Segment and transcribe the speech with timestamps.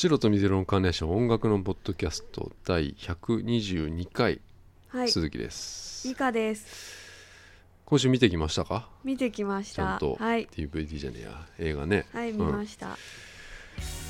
[0.00, 4.40] 白と水色のカーネーション音楽のポッドキャスト第122回
[4.88, 7.44] はい、鈴木です、ミカです。
[7.84, 8.88] 今週見てきましたか？
[9.04, 9.98] 見てきました。
[9.98, 11.46] はい、DVD じゃねえや。
[11.58, 12.06] 映画ね。
[12.14, 12.96] はい、見ました。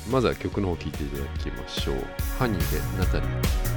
[0.09, 1.95] まずは曲の方聴いていただきましょう
[2.39, 3.70] 「ハニー」で「ナタリー」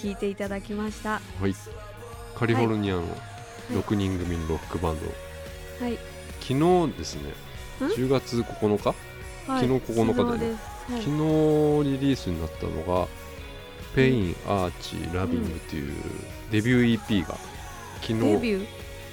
[0.00, 1.20] 聞いていただきました。
[1.40, 1.54] はい。
[2.34, 3.02] カリフォルニアの
[3.70, 5.06] 6人組のロックバンド、
[5.84, 5.98] はい、
[6.40, 6.54] 昨
[6.88, 7.30] 日ですね。
[7.86, 8.88] ん？10月9日？
[9.46, 10.58] はい、昨日9日だよね。
[10.88, 13.08] 昨日リリースになったのが
[13.94, 15.92] 「Pain / Ache / Loving」っていう
[16.50, 17.36] デビュー EP が
[18.00, 18.66] 昨日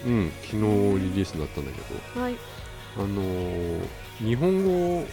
[0.05, 1.99] うん、昨日リリースになったんだけど。
[2.15, 2.35] ー、はい、
[2.95, 5.05] あのー日本語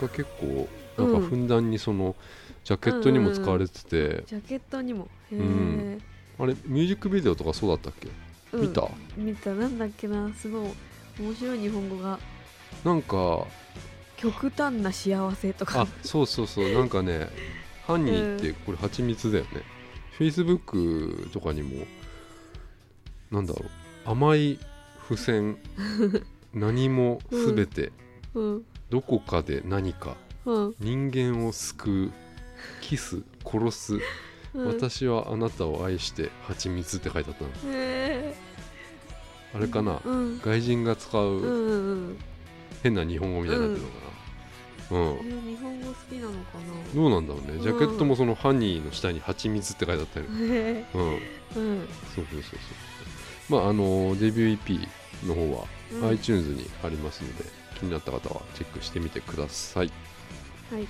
[0.00, 1.28] が結構なんかうん。
[1.28, 2.16] ふんだんにその
[2.64, 5.08] ジャケットにも使われてて、ジャケットにも。
[5.30, 5.40] へん。
[5.40, 5.98] え、
[6.38, 8.08] あれミュージックビデオとかそうだったっけ、
[8.52, 8.62] うん。
[8.62, 8.88] 見た？
[9.16, 10.70] 見た、なんだっけな、すごい
[11.18, 12.18] 面白い日本語が。
[12.84, 13.46] なんか
[14.16, 15.82] 極端な幸せとか。
[15.82, 15.86] あ。
[16.02, 16.72] そうそうそう。
[16.72, 17.28] なんかね
[17.86, 19.50] ハニーってこれ蜂蜜だよね、
[20.18, 21.86] Facebook とかにも
[23.30, 23.70] なんだろう。
[24.10, 24.58] 甘い
[25.08, 25.58] 付箋。
[26.54, 27.92] 何もすべて
[28.34, 30.16] うん、どこかで何か。
[30.44, 32.12] うん、人間を救う
[32.80, 33.98] キス殺す。
[34.54, 34.66] うん。
[34.66, 37.50] 私はあなたを愛して蜂蜜って書いてあったの。
[37.74, 38.34] へ
[39.54, 42.18] あれかな、ーうん、外人が使うん、ううん、
[42.82, 44.12] 変な日本語みたいになってるのかな。
[44.90, 46.36] うん、えー日本語好きなのか
[46.94, 47.62] どうなんだろうね。
[47.62, 50.54] ジャケットもそのハニーの下に蜂蜜って書いてあったりな。
[50.54, 51.20] へうんー。
[51.56, 53.60] うん、そうそうそうそう。
[53.60, 54.88] まああのデビュー EP
[55.26, 56.08] の方はうん。
[56.08, 57.44] iTunes にありますので、
[57.78, 59.90] 気になった方はチェックしてみてください。
[60.70, 60.88] はい。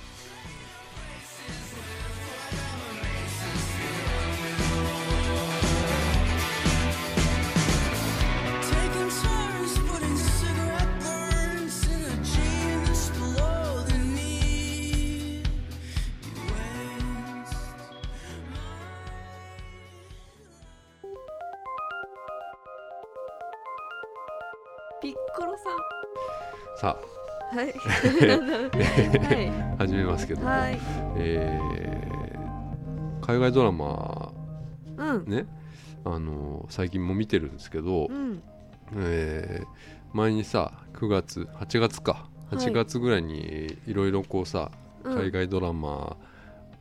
[25.03, 25.63] ピッコロさ
[26.77, 26.97] さ
[27.53, 27.57] ん。
[27.57, 27.73] はい。
[28.31, 28.71] は
[29.73, 30.43] あ始めますけどい。
[30.45, 30.79] も、はい。
[31.17, 34.31] えー海外ドラマ
[34.97, 35.25] うん。
[35.25, 35.45] ね
[36.05, 38.41] あの最近も見てるんですけど、うん。
[38.95, 39.67] えー
[40.13, 44.71] 前にさ9月8月かはい8月ぐらいにいろいろこうさ、
[45.03, 46.15] うん海外ドラマ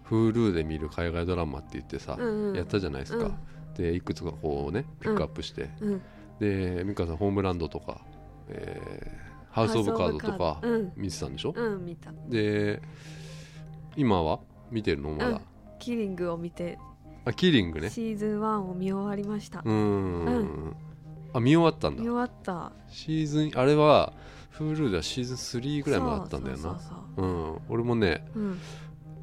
[0.08, 3.34] Hulu で見る海外ドラマって言ってさ、うんうんやったじゃないですか、うん
[3.74, 6.02] でいくつかこうねピックアップして、うん。
[6.42, 8.00] で美香さんホームランドとか、
[8.48, 10.92] えーハウス・オブ・カードとかうん。
[10.97, 12.10] 見てたんでしょ、うん、見た。
[12.28, 12.80] で
[13.97, 15.10] 今は見てるの？
[15.10, 15.41] まだ、うん。
[15.78, 16.78] キリングを見て、
[17.26, 17.91] あキーリングね。
[17.91, 19.60] シーズン1を見終わりました。
[19.60, 19.62] う。
[19.64, 20.70] ーん。
[20.70, 20.75] う
[21.34, 22.02] あ見終わったんだ。
[22.02, 22.72] 見終わった。
[22.88, 24.14] シーズンあれは
[24.58, 26.78] Hulu ではシーズン3ぐらいまであったんだよな。
[26.81, 27.61] そうん。
[27.69, 28.58] 俺もね、そううん。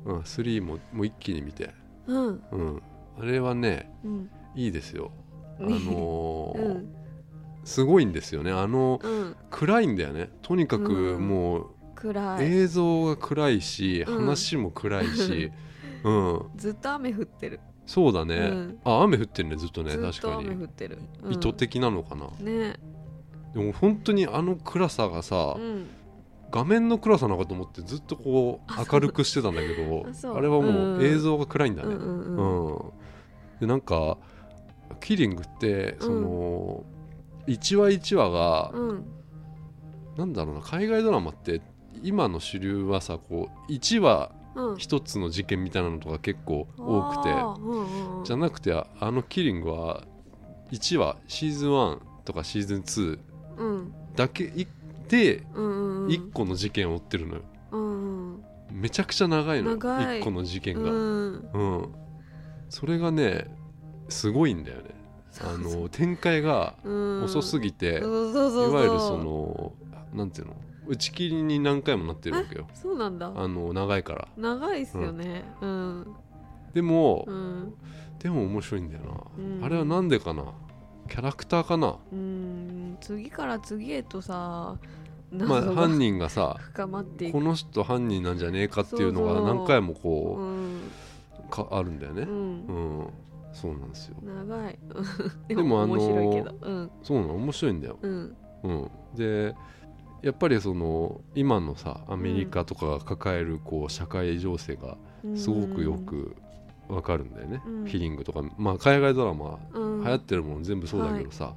[0.05, 1.73] うん、3ももう一気に見て。
[2.05, 2.43] うん。
[2.51, 2.81] うん。
[3.19, 4.29] あれはねうん。
[4.55, 5.11] いいですよ。
[5.59, 6.95] あねのーうん。
[7.69, 8.51] すごいんですよね。
[8.51, 9.35] あのうん。
[9.51, 10.31] 暗いんだよね。
[10.41, 11.27] とにかくうん。
[11.27, 12.45] もう暗い。
[12.45, 14.17] 映像が暗いし、うん。
[14.25, 15.51] 話も暗いし、
[16.03, 17.59] うん、ずっと雨降ってる。
[17.85, 18.79] そうだね、うん。
[18.83, 20.97] あ雨降ってるねずっとねずっ確かと雨降にってる。
[21.23, 21.33] うん。
[21.33, 22.79] 意図的なのかな、ね。
[23.53, 25.85] でも本当にあの暗さがさ、うん。
[26.51, 31.03] 画面の暗さなのかと思ってずっとこう明るくしてたんだけど あれはもううん。
[31.03, 32.91] 映像が暗いんだね、うんうんうん。
[33.59, 34.17] でなんか
[34.99, 36.83] キリングってその、
[37.49, 39.05] 1話1話が、うん。
[40.17, 41.61] なんだろうな海外ドラマって
[42.03, 44.73] 今の主流はさこう1話うん。
[44.75, 50.03] 1つの事件みたいなのとか結構多くてうんうんじゃなくてあのキリングは
[50.71, 53.19] 1話シーズン1とかシーズン2
[53.57, 53.93] うん。
[54.15, 54.67] だけい
[55.07, 56.07] でうんうんうん。
[56.07, 57.41] 1個の事件を追ってるのよ。
[57.71, 58.43] うんうん。
[58.71, 60.19] めちゃくちゃ長いのよ長い。
[60.19, 60.91] 1個の事件が。
[60.91, 61.49] うん。
[61.53, 61.95] うん。
[62.69, 63.45] それがね
[64.09, 64.98] すごいんだよね
[65.41, 67.23] あの展開がうん。
[67.23, 69.73] 遅すぎて、いわゆるその
[70.13, 70.55] なんていうの？
[70.87, 72.67] 打ち切りに何回もなってるわけよ。
[72.73, 73.31] そうなんだ。
[73.35, 74.27] あの長いから。
[74.35, 75.43] 長いっすよね。
[75.61, 76.07] うん。
[76.73, 77.73] でも、うん。
[78.17, 79.63] でも面白いんだよな、うん。
[79.63, 80.45] あれはなんでかな？
[81.07, 81.95] キャラクターかな？
[82.11, 82.97] うん。
[82.99, 84.77] 次から次へとさ
[85.31, 87.33] まあ犯人がさ深まっていく。
[87.33, 91.49] この人犯人なんじゃねえかっていうのが何回もうこんう。
[91.51, 92.23] かあるんだよね。
[92.23, 93.07] ううんん、
[93.61, 94.15] そうなんですよ。
[94.23, 94.79] 長い。
[95.49, 96.55] ででもあの面白いけど。
[96.61, 96.91] うん。
[97.03, 98.35] そうなの面白いんだよ、うん。
[98.63, 99.55] うん、で
[100.21, 104.97] やっぱりその今のさアメリカとかが抱えるこう社会情勢が
[105.35, 106.35] すごくよく
[106.87, 107.85] わかるんだよね、うん。
[107.85, 110.03] キリングとか、まあ、海外ドラマうん。
[110.03, 111.53] 流行ってるもの全部そうだけどさ、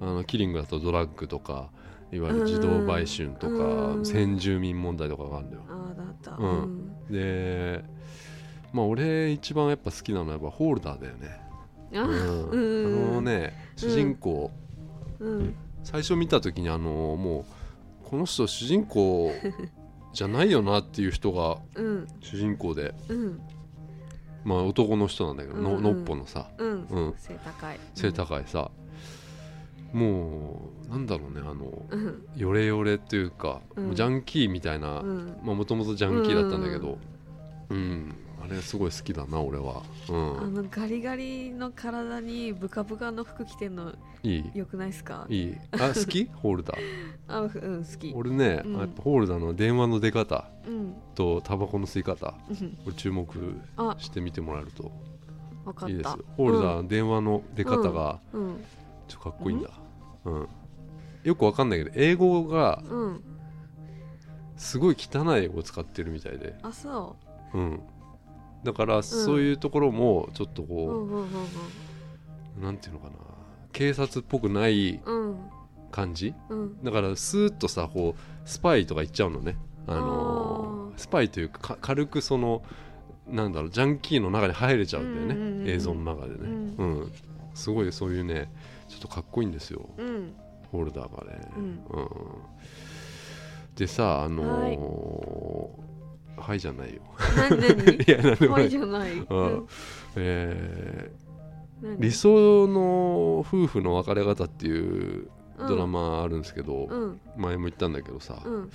[0.00, 1.70] あのキリングだとドラッグとか
[2.12, 3.54] いわゆる児童売春とか、
[3.94, 4.04] うん。
[4.04, 6.36] 先住民問題とかがあるんだよ、ああだった。
[6.36, 6.92] うん。
[7.10, 7.84] で
[8.72, 11.40] まあ俺一番やっぱ好きなのはやっぱホールダーだよね、
[12.02, 14.50] あのね主人公、
[15.20, 15.54] うん。
[15.82, 17.44] 最初見た時にあのも
[18.04, 19.32] うこの人主人公
[20.12, 22.08] じゃないよなっていう人がうん。
[22.20, 22.94] 主人公で。
[23.08, 23.40] うん。
[24.44, 26.48] まあ男の人なんだけど、のっぽのさ。
[26.58, 26.86] うん。
[26.90, 27.14] うん。
[27.16, 27.78] 背高い。
[27.94, 28.70] 背高いさ、
[29.92, 32.26] もうなんだろうねあのうん。
[32.36, 33.94] ヨレヨレっていうか、うん。
[33.94, 35.00] ジャンキーみたいな。
[35.00, 35.38] うん。
[35.42, 36.98] もともとジャンキーだったんだけど。
[37.70, 38.14] うん、
[38.44, 39.82] あれすごい好きだな俺は。
[40.10, 43.92] うあんのガリガリの体にブカブカの服着てんの
[44.22, 44.50] いい。
[44.54, 45.26] よくないですか？
[45.28, 45.54] いい。
[45.72, 46.26] あ好き？
[46.34, 46.78] ホールダー。
[47.28, 48.12] あうん好き。
[48.14, 48.76] 俺ね、うん。
[48.78, 50.94] やっぱホールダーの電話の出方うん。
[51.14, 52.56] とタバコの吸い方うん。
[52.84, 53.26] これ注目
[53.76, 53.94] あ。
[53.98, 54.90] してみてもらえると
[55.88, 56.18] いいですよ。
[56.36, 58.56] ホールダーの電話の出方がうん。
[59.08, 59.70] ちょっとかっこいいんだ、
[60.24, 60.48] うん。
[61.24, 63.24] よくわかんないけど英語がうん。
[64.56, 67.16] すごい汚い英語を使ってるみたいで、あそ
[67.52, 67.80] うん、
[68.64, 71.26] だからそういうところもちょっとこんうんうんう、
[72.62, 73.12] なんていうのかな。
[73.72, 75.36] 警察っぽくないうん
[75.90, 76.34] 感じ？
[76.48, 76.82] うん。
[76.82, 79.56] だからスーッとさこうスパイとか言っちゃうのね。
[79.86, 82.62] あのスパイというかか軽くその
[83.28, 86.38] なんだろうジャンキーの中に入れちゃうんだよね、映像の中でね、
[86.78, 87.12] うん。
[87.54, 88.50] すごいそういうね
[88.88, 89.88] ちょっとかっこいいんですよ。
[89.98, 90.34] うん。
[90.72, 91.62] ホルダーがね、うん。
[91.62, 92.08] うん。
[93.76, 95.83] でさあのー
[96.36, 97.00] はい、じゃないよ。
[97.36, 98.60] 何何 いやなんでもない。
[98.60, 99.12] 怖いじゃない。
[99.12, 99.66] うん。
[100.16, 101.24] えー
[101.82, 105.28] 何理想の夫婦の別れ方っていう
[105.58, 107.20] ドラマあるんですけど、うん。
[107.36, 108.70] 前も言ったんだけどさ、うん。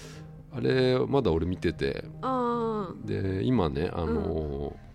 [0.51, 4.89] あれまだ俺見ててあで今ねあのー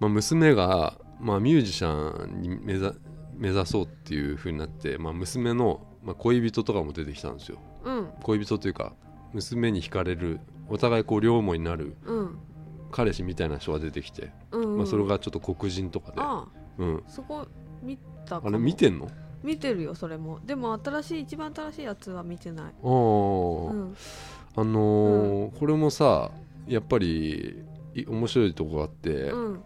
[0.00, 2.92] まあ、娘が、まあ、ミュージシャンに目ざ
[3.36, 7.58] 目指そうっていう風になって、まあ、娘の、まあ、恋人とかも出てきたんですよ。
[7.84, 8.08] あうん。
[8.20, 8.94] 恋人というか
[9.32, 12.38] 娘に惹かれるお互いこう両思いになるうん。
[12.90, 16.46] 彼氏みたいな人が出てきて、うんまあ、それがちょっと黒人とかで、あ
[16.78, 17.46] うん、そこ
[17.82, 19.10] 見たかあもれ見てんの？
[19.42, 20.40] 見てるよそれも。
[20.44, 22.66] でも新しい一番新しいやつは見てない。
[22.66, 23.96] あうー、ん。
[24.56, 26.30] あのーこれもさ
[26.66, 27.64] やっぱり
[27.94, 29.60] い面白いとこがあって、うん。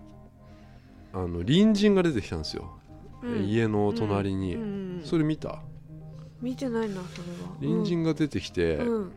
[1.12, 2.78] あの隣人が出てきたんですよ、
[3.24, 3.44] うん。
[3.46, 5.62] 家の隣に、うんうんそれ見た？
[6.40, 7.56] 見てないなそれは。
[7.60, 9.12] 隣人が出てきて、うん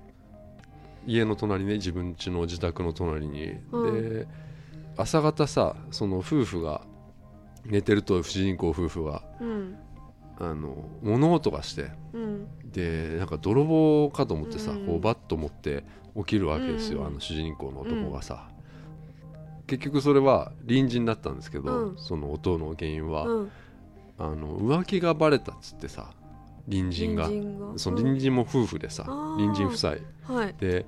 [1.09, 4.19] 家の隣ね自分家の自宅の隣に、うん。
[4.19, 4.27] で
[4.95, 6.81] 朝方さその夫婦が
[7.65, 9.75] 寝てると主人公夫婦がうん。
[10.41, 12.47] あの物音がしてうん。
[12.71, 14.85] でなんか泥棒かと思ってさ、うん。
[14.85, 15.83] こうバット持って
[16.15, 17.07] 起きるわけですよ、うん。
[17.07, 18.47] あの主人公の男がさ、
[19.67, 21.97] 結局それは隣人だったんですけど、うん。
[21.97, 23.51] その音の原因は、うん。
[24.17, 26.11] あの浮気がバレたっつってさ
[26.69, 27.29] 隣人が。
[27.77, 29.93] その隣人も夫婦でさ、隣人夫妻。
[30.29, 30.55] うんはい。
[30.59, 30.85] で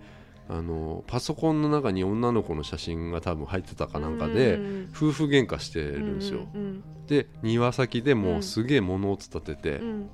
[0.49, 8.43] あのパソコンの中に女の子の写真が多分入ってたかなんかで、うん夫婦喧嘩してるんですよ、うんで庭先でもううん。
[8.43, 10.09] すげえ物音立ててう、ん。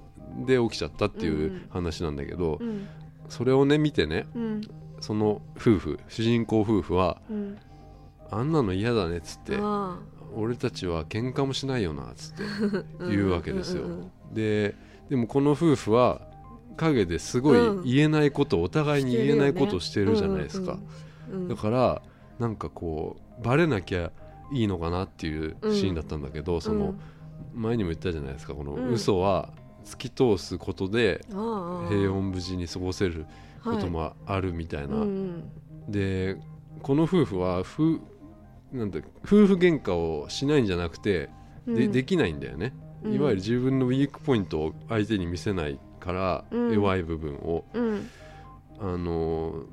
[0.45, 2.87] で起きちゃったっていう話なんだけど、うん。
[3.29, 4.61] それをね見てねうん。
[4.99, 7.57] その夫婦主人公夫婦はうん。
[8.29, 9.97] あんなの嫌だねっつってあ
[10.35, 14.33] 俺たちは喧嘩もしないよなっつってー 言うわけですよ、うんうん。
[14.33, 14.75] で
[15.09, 16.21] でもこの夫婦は
[16.75, 17.83] 陰ですごいうん。
[17.83, 20.83] 言えないこと、お互いに言えないことをしてるじゃないですか、うんう
[21.45, 22.01] んだから
[22.39, 24.11] なんかこうバレなきゃ
[24.53, 26.95] いいのかなっていうシーンだったんだけど、その
[27.53, 28.93] 前にも言ったじゃないですかこのうん。
[28.93, 29.49] 嘘は
[29.83, 33.25] 突き通すことで平穏無事に過ごせる
[33.63, 35.51] ことはいもあるみたいな、うん
[35.89, 36.37] で
[36.81, 37.99] この夫婦は夫
[38.71, 41.29] なんだ夫婦喧嘩をしないんじゃなくて、
[41.65, 41.75] うん。
[41.75, 42.73] でできないんだよね、
[43.03, 43.13] うん。
[43.13, 46.73] いわゆる自分のウィークポイントを相手に見せないから、うん。
[46.73, 47.65] 弱い部分を。
[47.73, 48.09] うん。
[48.79, 49.63] あの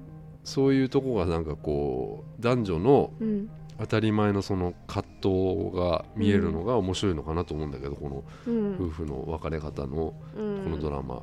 [0.44, 3.50] そういうとこがなんかこう男女のうん。
[3.76, 8.74] 当たり前のその葛藤が見えるのが面白いのかなと思うんだけど、このうん。
[8.76, 10.62] 夫婦の別れ方のうん。
[10.62, 11.22] このドラマ、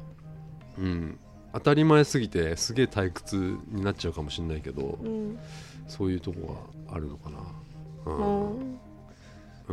[0.77, 1.17] うん。
[1.53, 5.39] 当たり前すぎてすげえ退屈になっちゃうかもしれないけど、うん。
[5.87, 7.39] そういうとこがあるのかな、
[8.05, 8.13] うう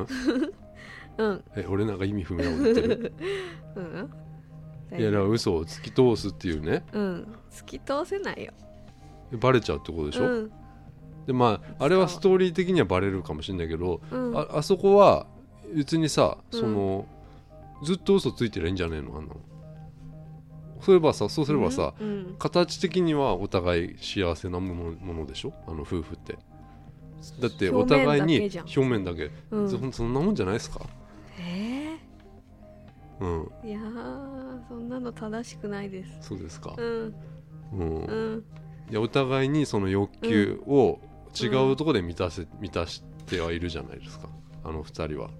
[0.00, 0.08] んん
[1.18, 1.44] うん。
[1.56, 3.12] え俺なんか意味不明なこと言ってる？
[3.76, 4.98] うん。
[4.98, 6.84] いやだから嘘を突き通すっていうね。
[6.92, 7.34] うん。
[7.50, 8.52] 突き通せないよ。
[9.32, 10.50] バレちゃうってことでしょ、うん。
[11.26, 14.34] でまああれはストーリー的にはバレるかもしれないけど、うん。
[14.38, 15.26] ああそこは
[15.74, 16.60] 別にさうん。
[16.60, 17.06] その、
[17.84, 19.18] ずっと嘘ついてりゃいいんじゃねえの？
[19.18, 19.36] あの。
[20.80, 22.36] そういえばさそうすればさ、うん。
[22.38, 25.52] 形的にはお互い幸せなものものでしょ？
[25.66, 26.38] あの夫婦って。
[27.40, 29.30] だってお互いに表面だけ。
[29.50, 29.68] うん。
[29.68, 30.80] そそんなもんじゃないですか？
[31.38, 31.98] え
[33.20, 33.42] うん。
[33.64, 36.18] ーいやーそんなの正しくないです。
[36.20, 36.74] そうですか。
[36.76, 37.14] うん。
[37.72, 38.44] うん、うん。
[38.90, 41.00] いやお互いにその欲求を
[41.40, 44.28] 違うところで満たせ満たしてはいるじゃないですか。
[44.64, 45.30] あの二人は。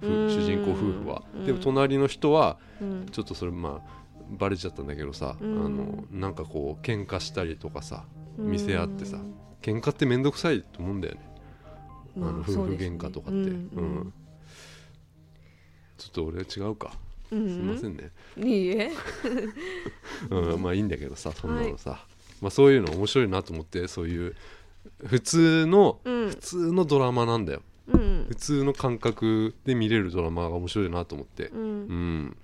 [0.00, 1.22] 主人公夫婦は。
[1.34, 1.46] うん。
[1.46, 3.06] でも隣の人はうん。
[3.06, 4.02] ちょっとそれまあ
[4.38, 5.64] バレちゃったんだけどさ、うん。
[5.64, 8.04] あのなんかこう喧嘩したりとかさ
[8.38, 8.50] うん。
[8.50, 9.18] 見せ合ってさ
[9.62, 11.20] 喧嘩って面倒くさいと思うんだよね、
[12.16, 13.48] まああの夫婦喧嘩とかって、ううん。
[13.50, 14.12] ん
[16.02, 16.92] ちょっと俺違うか、
[17.30, 18.90] うすいまんせんね、いいえ。
[20.30, 22.04] うんまあいいんだけどさそんなのさ、
[22.40, 24.34] まあ、そういうの面白いなと思ってそういう
[25.06, 26.30] 普通のうん。
[26.30, 27.62] 普通のドラマなんだよ。
[27.88, 31.48] うん普通の感覚で見れるドラマが面白いなと思って。
[31.48, 32.24] ううん。
[32.26, 32.36] ん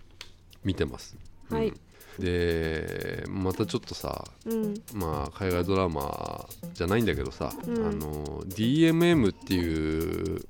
[0.65, 1.17] 見てます、
[1.51, 1.57] うん。
[1.57, 1.73] はい。
[2.19, 4.75] でまたちょっとさうん。
[4.95, 7.87] まあ海外ドラマじゃないんだけどさ、うん。
[7.87, 10.45] あの DMM っていう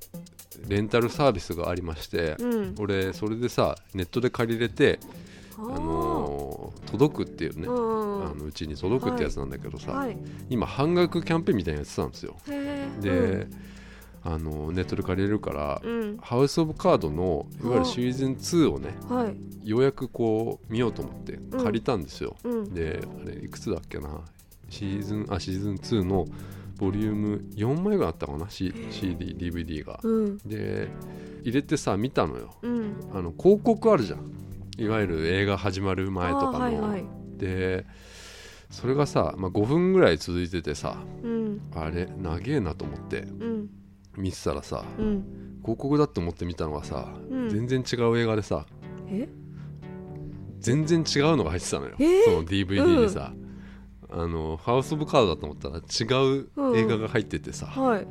[0.67, 2.75] レンタルサービスがありまして、うん。
[2.79, 4.99] 俺それでさネットで借りれて
[5.57, 10.17] ああの届くっていうね、うんあのうちに届くってやつなんだけどさ、はい。
[10.49, 12.35] 今半額キャンペーンみたいなのやってたんですよ。
[12.49, 13.47] へえで、
[14.23, 16.17] あのネットで借りれるから、うん。
[16.21, 19.69] ハウス・オブ・カードのいわゆるシーズン2をねはい。
[19.69, 21.63] ようやくこう見ようと思ってうん。
[21.63, 22.73] 借りたんですよ、うん。
[22.73, 24.21] であれいくつだっけな
[24.69, 26.27] シーズンあシーズン2の
[26.79, 30.37] ボリューム4枚ぐらいあったかな、C、CD DVD が、うん。
[30.39, 30.87] で
[31.43, 32.55] 入れてさ見たのよ。
[32.61, 32.95] うん。
[33.13, 34.31] あの広告あるじゃん。
[34.77, 37.03] いわゆる映画始まる前とかの、あはいはい。
[37.37, 37.85] で
[38.69, 41.61] それがさ、まあ、5分ぐらい続いててさうん。
[41.75, 43.21] あれ長えなと思って。
[43.21, 43.69] うん。
[44.17, 45.59] 見てたらさうん。
[45.61, 47.49] 広告だって思って見たのがさ、うん。
[47.49, 48.65] 全然違う映画でさ
[49.07, 49.27] え？
[50.59, 52.23] 全然違うのが入ってたのよ、えー？
[52.25, 53.33] その DVD にさ、
[54.11, 55.81] あのハウス・オブ・カードだと思ったら違
[56.39, 58.07] う映画が入っててさ、はい。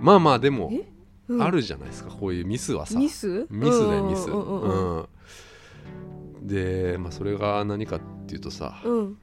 [0.00, 0.88] まあまあでもえ？
[1.28, 1.42] うん。
[1.42, 2.98] あるじゃないですかこういうミスはさ。
[2.98, 3.46] ミス？
[3.50, 4.30] ミスだよミス。
[4.30, 5.00] うんうんうんう
[6.44, 6.46] ん。
[6.46, 9.18] で、まあ、それが何かっていうとさ、うん。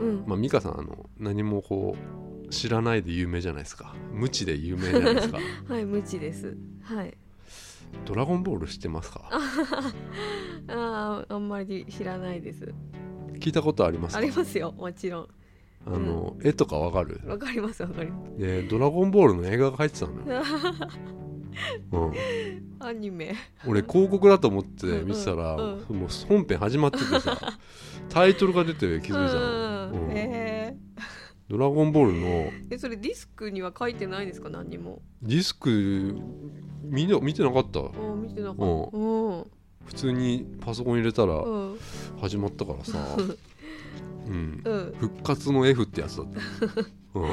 [0.00, 0.24] うん。
[0.26, 1.96] まあ、美香さんあの何もこ
[2.46, 3.94] う知らないで有名じゃないですか。
[4.12, 5.38] 無知で有名じゃないですか。
[5.68, 6.56] はい無知です。
[6.82, 7.16] はい。
[8.06, 9.22] ドラゴンボール知ってますか？
[9.30, 12.72] あああんまり知らないです
[13.38, 14.12] 聞いたことあります？
[14.14, 15.28] かありますよもちろん。
[15.86, 17.20] あの、絵とかわかる？
[17.26, 20.42] わかりますわかりまでドラゴンボールの映画が入ってたのよ、
[21.92, 22.18] うん、す
[22.80, 23.34] アニメ。
[23.66, 25.96] 俺広告だと思って見てたら、うん。
[25.96, 27.38] もう本編始まっててさ。
[28.10, 30.06] タイトルが出て気づいたの、うん。
[30.06, 30.10] うん。
[30.12, 30.76] へ
[31.48, 34.50] ドラゴンボールのええそれディスクには書いてないんですか？
[34.50, 35.00] 何にも。
[35.22, 36.16] ディスク
[36.84, 37.80] 見な見てなかった。
[37.80, 37.82] あ
[38.16, 38.64] 見てなかった。
[38.64, 38.82] うん。
[38.82, 39.44] うん
[39.86, 41.78] 普通にパソコン入れたらうん。
[42.20, 42.98] 始まったからさ、
[44.26, 44.94] うん、うん。
[44.98, 46.40] 復活の F ってやつだった、
[47.18, 47.28] うん、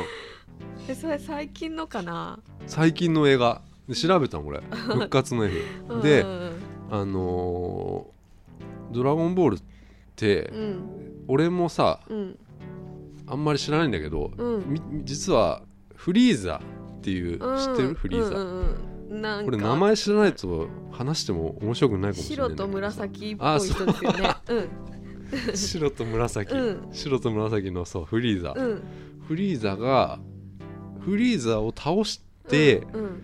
[0.87, 2.39] えそれ最近のかな？
[2.65, 3.61] 最近の映画。
[3.87, 4.61] で調べたの俺。
[4.71, 5.55] 復活の F
[6.01, 6.51] でうん
[6.89, 9.61] あのードラゴンボールっ
[10.15, 10.79] てうん。
[11.27, 12.37] 俺もさうん。
[13.27, 14.63] あんまり知らないんだけど、うん。
[14.71, 15.61] み実は
[15.95, 16.61] フリーザ
[16.99, 17.57] っていううん。
[17.59, 17.93] 知ってる？
[17.93, 24.35] フリーザ、うんうんうんなんかこれ名前知らないと話しても面白くないかもしれない白と紫っぽあい人ですよね。
[24.49, 24.55] う。
[24.55, 24.69] ん。
[25.55, 26.87] 白と紫、うん。
[26.91, 28.81] 白と紫のそうフリーザ、うん。
[29.27, 30.19] フリーザが
[31.01, 33.21] フリーザを倒して、うん。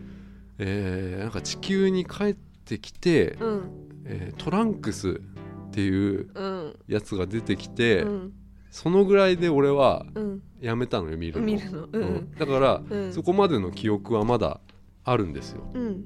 [0.59, 2.33] えーなんか地球に帰っ
[2.65, 3.61] てきて、うん。
[4.05, 5.21] えートランクス
[5.67, 6.75] っていううん。
[6.87, 8.33] やつが出てきて、うん。
[8.69, 10.41] そのぐらいで俺はうん。
[10.61, 11.45] やめたのよ見るの。
[11.45, 11.83] 見るの。
[11.83, 12.31] ううんん。
[12.37, 13.13] だから、うん。
[13.13, 14.59] そこまでの記憶はまだ
[15.05, 15.63] あるんですよ。
[15.73, 16.03] うん。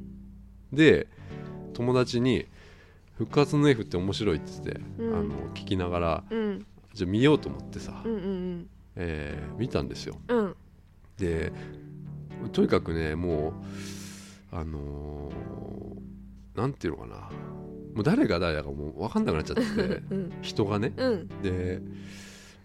[0.73, 1.07] で
[1.73, 2.45] 友達に
[3.17, 5.15] 「復活の F って面白い」って言って、うん。
[5.15, 10.17] あの聞きながらうんじゃあ見ようと思ってさ、うんうんえー見たんですよ。
[11.17, 11.51] で
[12.51, 13.49] とにかくねも
[14.51, 17.15] うあのーなんていうのかな。
[17.93, 20.93] もう誰が誰だかもう分かんなくなっちゃっててうん人がね。
[20.97, 21.27] うん。
[21.43, 21.81] で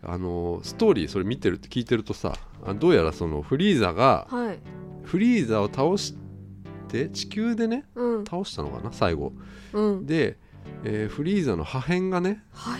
[0.02, 2.34] あのーストーリーそれ見てるって聞いてるとさ
[2.64, 4.58] あどうやらそのフリーザがはい。
[5.04, 6.14] フリーザを倒し
[6.92, 8.24] て地球でねうん。
[8.24, 9.32] 倒したのかな最後。
[9.72, 10.06] うん。
[10.06, 10.36] で、
[10.84, 12.78] えーフリーザの破片がね破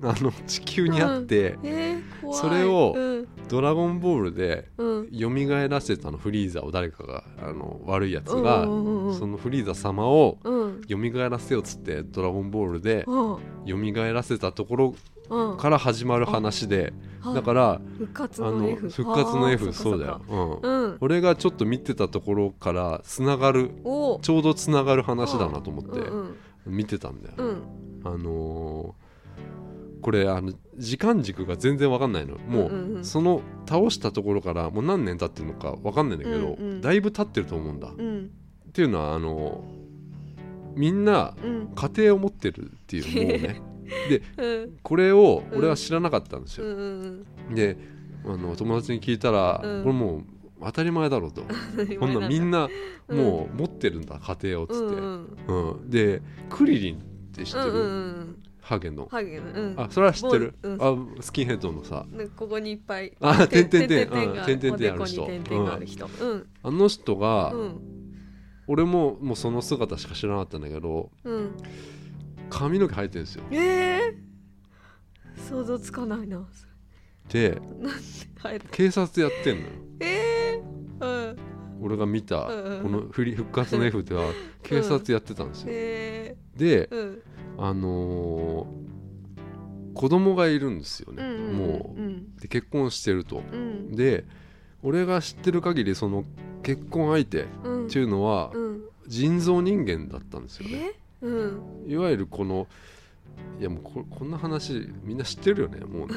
[0.00, 0.10] 片？
[0.12, 2.38] あの地球にあって、えー、怖い。
[2.38, 3.28] それをうん。
[3.48, 5.08] ドラゴンボールでうん。
[5.10, 10.80] 蘇らせたのフリーザを誰かがあの悪いやつが、うんうんうんうんそのフリーザ様をうん。
[10.88, 10.96] 蘇
[11.28, 13.94] らせようっつってドラゴンボールでうん。
[13.94, 14.94] 蘇らせたところうん
[15.28, 17.34] から始まる話ではい。
[17.34, 20.84] だから復活あのの F 復活の F そうだよ、うん。
[20.84, 20.98] うん。
[21.00, 24.18] 俺がちょっと見てたところからつながるお。
[24.20, 27.62] ちょうどつながる話だなと思ってうん見てたんだよ、うん。
[28.04, 29.04] あのー
[30.02, 32.36] これあの時間軸が全然わかんないの。
[32.36, 33.04] もう,、うんうんうん。
[33.06, 38.30] その倒したところからもう何年経ってるのかわかんないんだけど、うんうんだいぶ経ってると思うんだ、うん。
[38.68, 39.64] っていうのはあの
[40.74, 41.68] みんなうん。
[41.74, 43.62] 家庭を持ってるっていうもうね
[44.08, 44.78] でうん。
[44.82, 47.24] これを俺は知らなかったんですうよ、ん
[47.54, 47.76] で
[48.24, 49.82] あの友達に聞いたら、うん。
[49.82, 50.24] これもう
[50.62, 51.42] 当たり前だろうと
[51.76, 52.68] うんこんなんみんな
[53.08, 53.18] うん。
[53.18, 56.98] もう持ってるんだ家庭をっつって、うんうんでクリリンっ
[57.32, 59.06] て知ってる、うんうんハゲの。
[59.10, 59.52] ハゲの。
[59.52, 59.74] うん。
[59.76, 62.06] あそれは知ってる、ボンあスキンヘッドのさ。
[62.10, 63.12] ねここにいっぱい。
[63.20, 66.06] あ てん点々々ある人おでこに点々がある人。
[66.06, 66.46] うん。
[66.62, 67.94] あの人が、うん。
[68.66, 71.50] 俺ももうその姿しか知らなかったんだけどうん
[72.58, 73.44] 髪の毛生えてるんですよ。
[73.50, 74.14] ええ
[75.48, 76.46] 想像つかないな。
[77.28, 77.58] で
[78.42, 79.68] はい警察やってんのよ。
[80.00, 80.06] え
[80.60, 80.62] え
[81.00, 81.36] うん。
[81.82, 82.82] 俺が見たうんうん。
[82.82, 84.24] このフリ復活の F では
[84.62, 85.68] 警察やってたんですよ。
[85.70, 87.22] えでえうん。
[87.58, 88.84] あのー
[89.94, 91.22] 子供がいるんですよね。
[91.22, 92.06] うんうんもうん。
[92.36, 92.40] う。
[92.40, 93.42] で結婚してると。
[93.52, 93.94] うん。
[93.94, 94.24] で
[94.82, 96.24] 俺が知ってる限りその
[96.64, 98.80] 結婚相手っうんていうのはうん。
[99.06, 100.94] 人造人間だったんですよね。
[100.96, 101.90] えうん。
[101.90, 102.66] いわゆるこの
[103.58, 106.14] いやもうここんな話みんな知ってるよねもうね。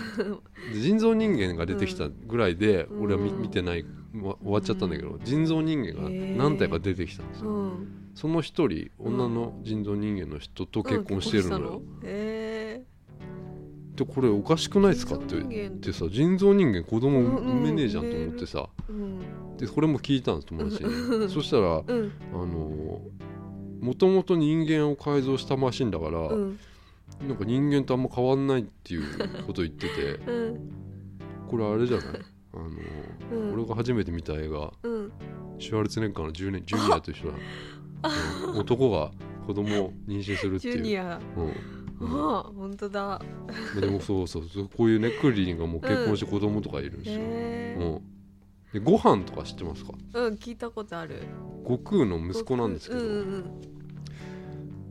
[0.74, 3.04] で 人造人間が出てきたぐらいでうん。
[3.04, 7.50] 俺は見見てないわ終わっちゃったんだけど人造人間が何体か出てきたんですよ。
[7.50, 7.88] うん。
[8.16, 11.82] その一人女の人造人間の人と結婚してるのよ。
[12.04, 12.84] え
[13.96, 18.70] でこれおかしくないですかって言ってさ人造人間子供産めねえじゃんと思ってさ。
[19.58, 21.30] でこれも聞いたんです友達に。
[21.30, 22.12] そしたらうん。
[22.34, 23.02] あの
[23.82, 26.60] もともと人間を改造したマシンだから、うん。
[27.28, 29.04] なんか人間とあんま変わんないっていう
[29.46, 30.72] こと言ってて うん。
[31.48, 32.08] これあれじゃない？
[32.54, 32.70] あの、
[33.32, 33.54] うん。
[33.54, 35.12] 俺が初めて見た映画うん。
[35.60, 37.34] シュワルツェネッガーのジュニジュニアと一緒だ、
[38.54, 38.60] うん。
[38.60, 39.12] 男が
[39.48, 40.74] 子供を妊娠するっていう。
[40.76, 41.20] ジュニア。
[41.38, 41.54] うん。
[42.00, 43.20] 本当だ。
[43.80, 48.02] でもそうそうそうこういうねクリリンがもう結婚して子供とかいるんですよ、へうん
[48.74, 49.94] でご飯とか知ってますか？
[50.16, 51.22] えうん聞いたことある。
[51.64, 53.62] 悟空の息子なんですけど、うんうん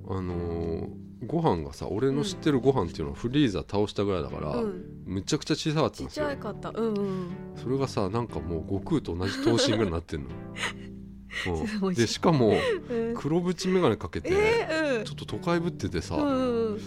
[0.09, 4.63] あのーご飯がさ俺の知ってるご飯っていうのはフリーザ倒したぐらいだから、うん。
[4.65, 6.27] うんむちゃくちゃ小さかったんですよ。
[6.27, 7.29] ゃいかったうんうん。
[7.57, 10.29] それがさなんかもう悟空と同じ頭身ぐらいになってんの、
[11.87, 12.49] うん、でしかも
[12.91, 13.15] うん。
[13.17, 16.79] 黒縁眼鏡かけて、えーちょっと都会ぶっててさ、うん。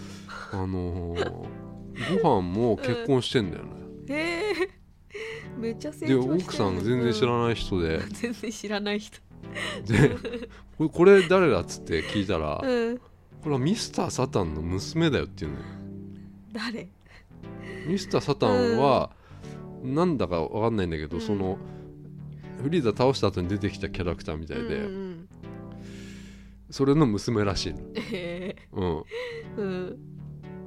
[0.52, 3.70] あのーご飯も結婚してんだよね、
[4.08, 4.79] えー
[5.58, 9.18] めっちゃ成で長してる奥さんが全然知らない人で、う ん全然知らない人。
[9.86, 10.10] で
[10.78, 12.98] これこれ誰だっつって聞いたら、うん。
[12.98, 13.04] こ
[13.46, 15.64] れはミスター・サタンの娘だよっていうのよ。
[16.52, 16.88] 誰？
[17.86, 19.10] ミスター・サタンは
[19.82, 21.22] なんだかわかんないんだけど、うん。
[21.22, 21.58] その
[22.62, 25.28] フリーザ倒した後に出てきたキャラクターみたいで、うんうん
[26.70, 27.80] それの娘らしいの。
[28.12, 28.82] えうん。
[28.82, 29.04] ー
[29.56, 29.98] うん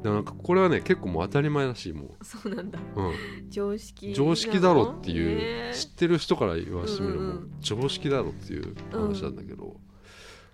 [0.04, 2.78] でなんかこれはね結構もう当たり前らしいもそうなんだ。
[2.96, 3.13] う、うん、
[3.50, 5.74] 常識常識だろっていう、ね。
[5.74, 7.52] 知ってる人から言わせてみれば、うんうん。
[7.62, 9.78] 常識だろっていう話なんだけど、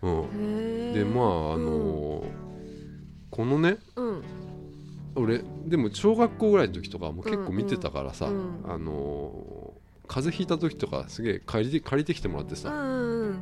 [0.03, 0.11] うん。
[0.11, 0.93] へー。
[0.93, 2.25] でまああのー
[3.31, 4.23] このねうん。
[5.15, 8.63] 俺でも小学校ぐらいの時とかも結構見てたからさ、うん。
[8.63, 9.79] うんあのー
[10.11, 12.73] 風邪ひいた時とかすげえ借りて借りてきてもらってうさ、ん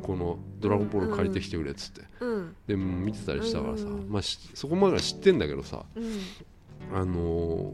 [0.01, 2.55] この「ドラゴンボール」借りてきてくれっつって、うん。
[2.67, 4.09] で見てたりしたからさ、うん。
[4.09, 6.97] まあ、しそこまでは知ってんだけどさうん。
[6.97, 7.73] あの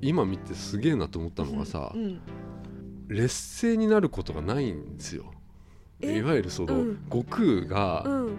[0.00, 2.20] 今見てすげえなと思ったのがさ、うん。
[3.08, 5.32] 劣勢になることがないんですよ。
[6.00, 6.18] え？
[6.18, 6.98] いわゆるその、うん。
[7.10, 8.38] 悟空がうん。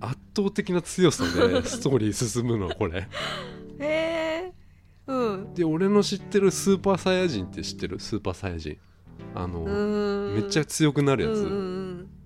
[0.00, 3.08] 圧倒的な強さでストーリー進むのこれ。
[3.80, 4.52] へえ。
[5.06, 5.54] うん。
[5.54, 8.00] で俺の知ってるスーパーサイヤ人って知ってる？
[8.00, 8.78] スーパーサイヤ人。
[9.34, 10.34] あの、うん。
[10.34, 11.42] めっちゃ強くなるやつ、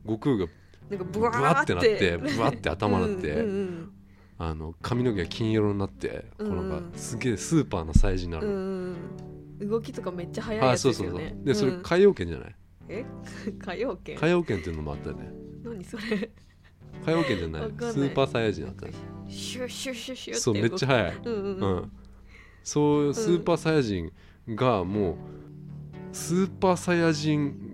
[0.05, 0.47] 悟空が
[0.89, 3.45] なんかブワーってなってブワって頭なって、
[4.39, 8.97] あの髪の毛が金色になって、うんこうなんかすげえスーパーなサイズになる、うん
[9.61, 12.55] 動きとかめっちゃ速いやつあそうそうですよねそうでそれうん海洋圏じゃない？
[12.89, 13.05] え？
[13.61, 15.31] 歌謡圏海洋圏っていうのもあったよね。
[15.63, 16.31] 何それ？
[17.05, 17.63] 海洋圏じゃない。
[17.63, 18.93] スーパーサイヤ人だったね
[19.29, 21.93] シュッシュッシュッシュッってそうめっちゃ速い、うんうん、
[22.65, 24.13] そうスーパーサイヤ人
[24.49, 25.17] がもう
[26.13, 27.70] スーパーサイヤ人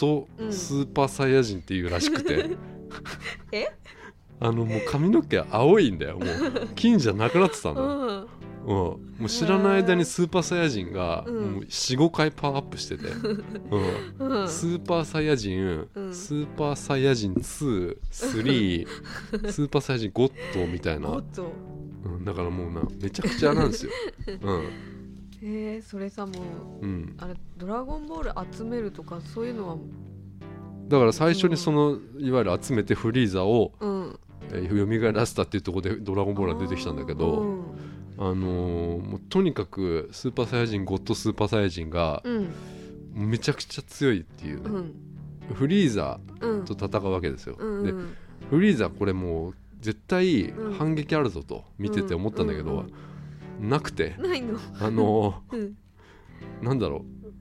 [0.00, 2.50] ゴッドうんスーパーサイヤ人っていうらしくて、
[3.52, 3.68] え？
[4.40, 6.18] あのもう髪の毛青いんだよ。
[6.18, 8.26] もう金じゃなくなってたの、うん、うん
[8.68, 11.34] もう知らない間にスーパーサイヤ人がうん。
[11.54, 14.40] もう45回パワーアップしてて、うん。
[14.40, 14.48] うん。
[14.48, 16.14] スーパーサイヤ人、うん。
[16.14, 21.20] スーパーサイヤ人23スーパーサイヤ人ゴッドみたいな。
[22.04, 23.92] うん、だからもうなめちゃくちゃなんですよ、
[24.42, 24.64] うん
[25.42, 26.32] えー、それさも
[26.82, 29.76] ううん、あれドラゴンボール集めるとかそういうのは
[30.88, 34.18] だから最初にそのいわゆる集めてフリーザをうん。
[34.50, 37.62] えー蘇らせたっていうところでドラゴンボールが出てきたんだけど、うん。
[38.18, 42.48] あのーもうとにかくスーパーサイヤ人ゴッドスーパーサイヤ人がうん。
[43.14, 44.62] めちゃくちゃ強いっていう。
[44.62, 44.94] ね、うん。
[45.54, 46.64] フリーザうん。
[46.64, 48.16] と戦うわけですよ、でうんうん。
[48.48, 52.86] フリーザこれもう絶対うん反撃あるぞと見てて思ったんだけど、
[53.60, 54.14] なくて。
[54.18, 54.58] ないの？
[54.80, 55.60] あの うん。
[55.60, 57.32] ーなんだろう。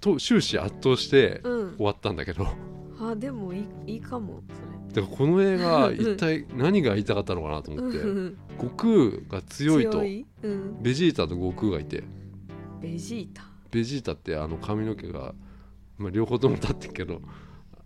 [0.00, 1.76] と終始圧倒してうん。
[1.76, 2.46] 終わったんだけど。
[3.00, 4.42] あでもいいいいかも
[4.94, 5.96] だからこの映画うん。
[5.96, 8.36] 一体何が言いたかったのかなとそれ思って、うん。
[8.58, 8.70] 悟
[9.28, 10.00] 空が強いと。
[10.00, 12.04] うん、ベジータと悟空がいて。
[12.80, 13.42] ベジータ？
[13.70, 15.34] ベジータってあの髪の毛が、
[15.98, 17.20] まあ、両方とも立ってるけど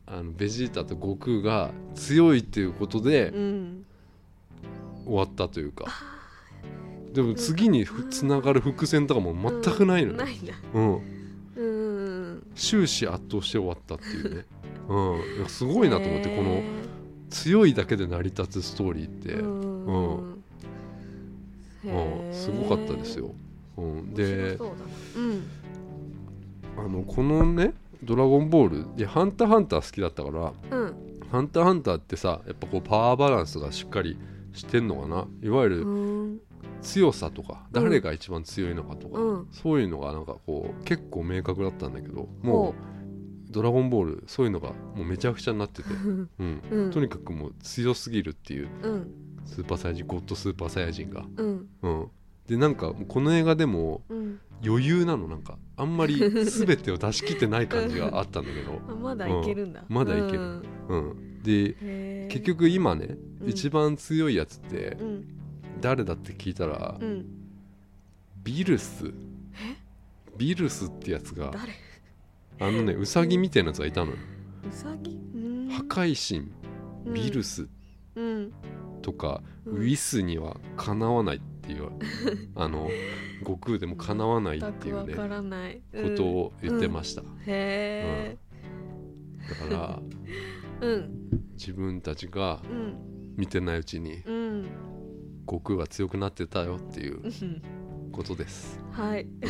[0.07, 3.87] あのベジータと悟空が強いっていうことでうん。
[5.05, 5.87] 終わったというか
[7.13, 10.25] でも次にふつながる伏線とかも全くないのよ、
[10.75, 11.01] うん、
[11.57, 11.63] う
[12.37, 12.47] ん。
[12.55, 14.45] 終始圧倒して終わったっていうね、
[14.89, 16.65] うん、すごいなと思ってこのへ
[17.31, 19.87] 強いだけで成り立つストーリーって、ーうん。
[21.85, 22.29] うん。
[22.29, 22.35] うん。
[22.35, 23.31] すごかったですよ、
[23.77, 24.59] うん、で
[26.77, 30.95] あのこのね「ドラゴンボール」で「ハンターハンター」好きだったからうん
[31.31, 34.17] 「ハンターハンター」ってさやっぱこうパワーバランスがしっかり
[34.53, 35.27] してんのかな。
[35.43, 36.41] いわゆるうん
[36.83, 39.49] 強さとか誰が一番強いのかとか、うん。
[39.51, 42.83] そういうのがなんかこう結構明確だったんだけどもほう
[43.51, 46.63] 「ドラゴンボール」そういうのがもうめちゃくちゃになってて、ううん。
[46.71, 46.91] うん。
[46.91, 49.11] とにかくもう強すぎるっていううん。
[49.47, 51.69] スーパーサイヤ人ゴッドスーパーサイヤ人が、うん。
[51.83, 52.07] うん、
[52.47, 54.41] でなんかこの映画でもうん。
[54.63, 55.57] 余裕なのなんか。
[55.77, 59.83] あんまり全てを出し切ってない感じがあったんだけど、 あまだいけるんだ。
[59.89, 59.95] うん。
[59.95, 60.39] まだいける。
[60.89, 61.11] うん。
[61.11, 63.49] うん、で結局今ね、うん。
[63.49, 65.25] 一番強いやつってうん
[65.81, 67.27] 誰だって聞いたら、うん。
[68.43, 69.13] ビルス。
[70.37, 71.73] ビルスってやつが誰？
[72.61, 74.17] あのねウサギみたいなやつがいたのよ。
[75.35, 75.69] うん。
[75.71, 76.51] 破壊神。
[77.07, 77.15] うん。
[77.15, 77.69] ビルス。
[78.15, 78.53] うん。
[79.03, 79.77] とか、うん。
[79.79, 81.91] ウィスにはかなわないっていう
[82.57, 82.89] あの
[83.41, 85.81] 悟空でもかなわないっていうね全くわからない。
[85.93, 87.29] ことを言ってました、うん。
[87.47, 88.37] へ
[89.49, 90.03] だから
[91.55, 93.11] 自分たちがうん。
[93.37, 94.67] 見てないうちにうん
[95.51, 97.63] 悟空が強くなってたよっていううん。
[98.13, 99.27] ことです、はい。
[99.43, 99.49] う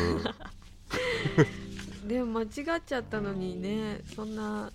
[2.05, 2.45] ん、 でも間違
[2.79, 4.71] っちゃったのにねそんな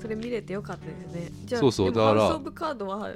[0.00, 1.30] それ見れてよかったですね。
[1.44, 3.14] じゃあそうそうだからハウスオブカードは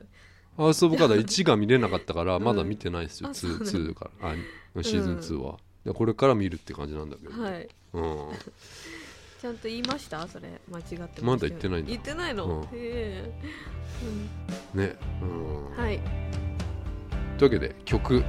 [0.57, 2.45] ハウス・オブ・カード1が見れなかったからうん。
[2.45, 3.71] まだ見てないですよ、うなんだ。
[3.71, 4.37] 2, 2からあ
[4.83, 7.69] シーズン2は、でこれから見るって感じなんだけど、はい。
[7.95, 8.29] うん、
[9.41, 10.29] ちゃんと言いました？
[10.29, 12.63] それ間違ってまだ言ってない言ってないの、うん。
[12.65, 13.33] へえ、
[14.75, 15.67] ね、うん。
[15.69, 15.99] うん、はい
[17.39, 18.23] というわけで曲「うん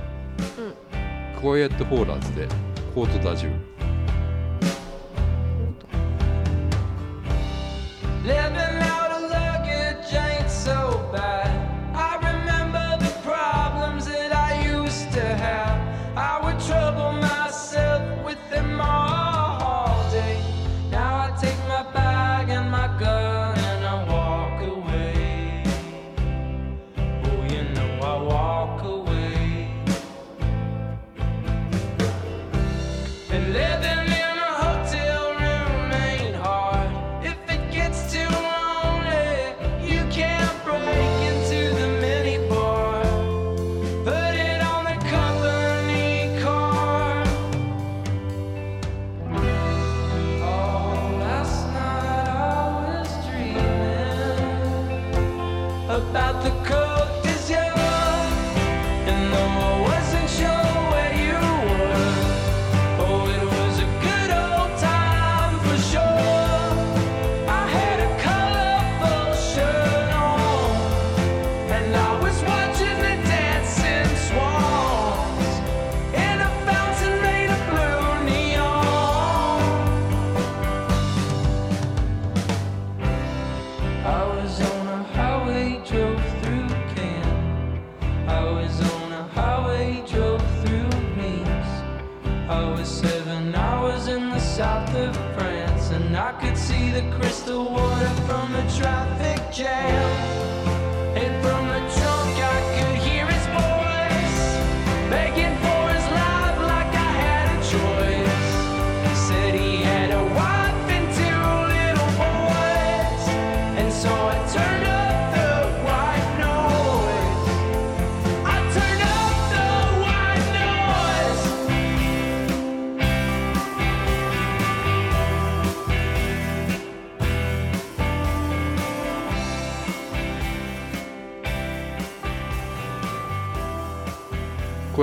[1.39, 2.47] クワイエット・フォーラーズ」で
[2.95, 3.53] 「コート・ダジュー」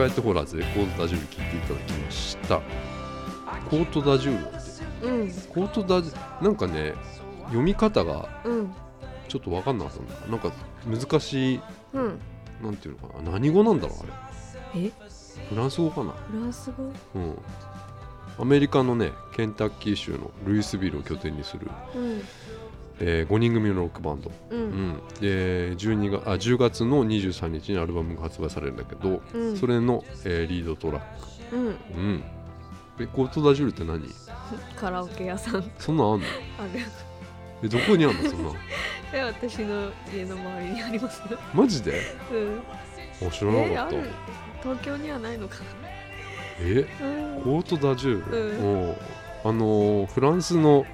[0.01, 2.63] こうやってほらぜコートダジュール聞いていただきました。
[3.69, 4.47] コートダジュール。
[4.47, 4.51] っ
[5.03, 6.11] てうんコートダジ
[6.41, 6.95] なんかね
[7.49, 8.73] 読み方がうん。
[9.29, 10.51] ちょっと分かんなかったんだなんか
[10.87, 11.61] 難しい
[11.93, 12.19] うん。
[12.63, 13.33] なんていうのかな。
[13.33, 14.07] 何語なんだろうあ
[14.75, 14.87] れ。
[14.87, 14.91] え？
[15.51, 16.13] フランス語かな。
[16.13, 16.91] フランス語？
[17.17, 17.39] うん。
[18.39, 22.23] アメリカのねケンタッキー州のルイスビルを拠点にする、うん
[23.01, 24.91] え5人組のロックバンド、ううん。
[24.93, 29.57] ん、で12月あ10月の23日にアルバムが発売されるんだけど、うん。
[29.57, 31.03] それの、えーリードトラッ
[31.57, 31.75] うん。
[31.75, 32.23] ク、うん、
[33.01, 34.03] えコートダジュールって何？
[34.77, 35.71] カラオケ屋さん。
[35.79, 36.27] そんなんあんの？
[36.59, 36.81] ある。
[37.63, 38.31] えどこにあんの？
[38.31, 38.55] そんなん。
[39.13, 41.23] え私の家の周りにあります。
[41.55, 42.01] マジで？
[42.33, 43.29] うん。
[43.29, 43.97] あ知らなかった。
[43.97, 44.03] る。
[44.63, 45.57] 東京にはないのか
[46.61, 46.87] え？
[47.01, 47.43] なうん。
[47.43, 48.95] コートダジュール、うん。
[49.43, 50.85] あのーフランスの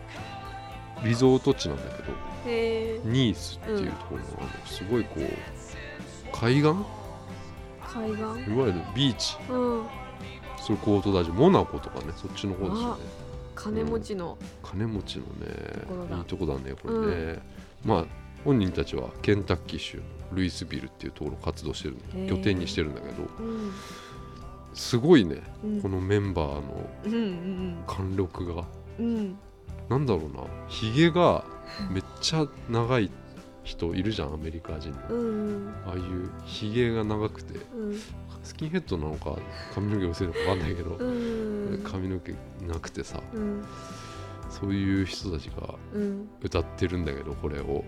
[1.04, 2.12] リゾート地なんだけど
[2.46, 5.20] へえニースっていうところの,、あのすごいこう
[6.32, 6.62] 海岸？
[6.62, 6.74] い
[7.82, 8.22] 海岸？
[8.22, 9.36] わゆるビーチ。
[9.50, 9.86] うん。
[10.60, 13.02] それコートダジモナコとかねそっちの方ですよね。
[13.54, 14.36] 金持ちの。
[14.62, 17.42] 金持ちのねいいとこだねこれね、
[17.84, 18.04] まあ
[18.44, 21.96] 本人たちはケンタッキー州のルイスビルっていうところを活動してる
[22.28, 23.72] 拠点にしてるんだけどうん。
[24.74, 25.80] すごいねうん。
[25.82, 27.84] このメンバーのうんうん。
[27.86, 28.64] 貫禄が。
[28.98, 29.38] うん
[29.88, 30.44] なんだろうな。
[30.68, 31.44] ひげが
[31.90, 33.10] めっちゃ長い
[33.62, 34.98] 人いるじゃんアメリカ人の。
[35.10, 37.58] うんああいうひげが長くて。
[37.74, 38.00] うん。
[38.42, 39.36] スキンヘッドなのか
[39.74, 42.32] 髪の毛薄いのか分かんないけど、うん髪の毛
[42.66, 43.20] なくてさ。
[43.34, 43.64] うん。
[44.48, 46.28] そういう人たちがうん。
[46.40, 47.84] 歌ってるんだけどこれを。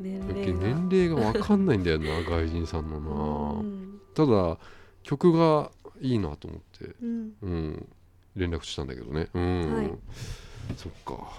[0.00, 0.58] 年齢が。
[0.60, 4.00] 年齢が分かんないんだよな 外人さんのな、うん。
[4.14, 4.58] ただ
[5.02, 7.32] 曲がいいなと思って、うん。
[7.42, 7.88] うん、
[8.36, 9.28] 連絡したんだけどね。
[9.34, 9.90] うん、はい
[10.76, 11.32] そっか。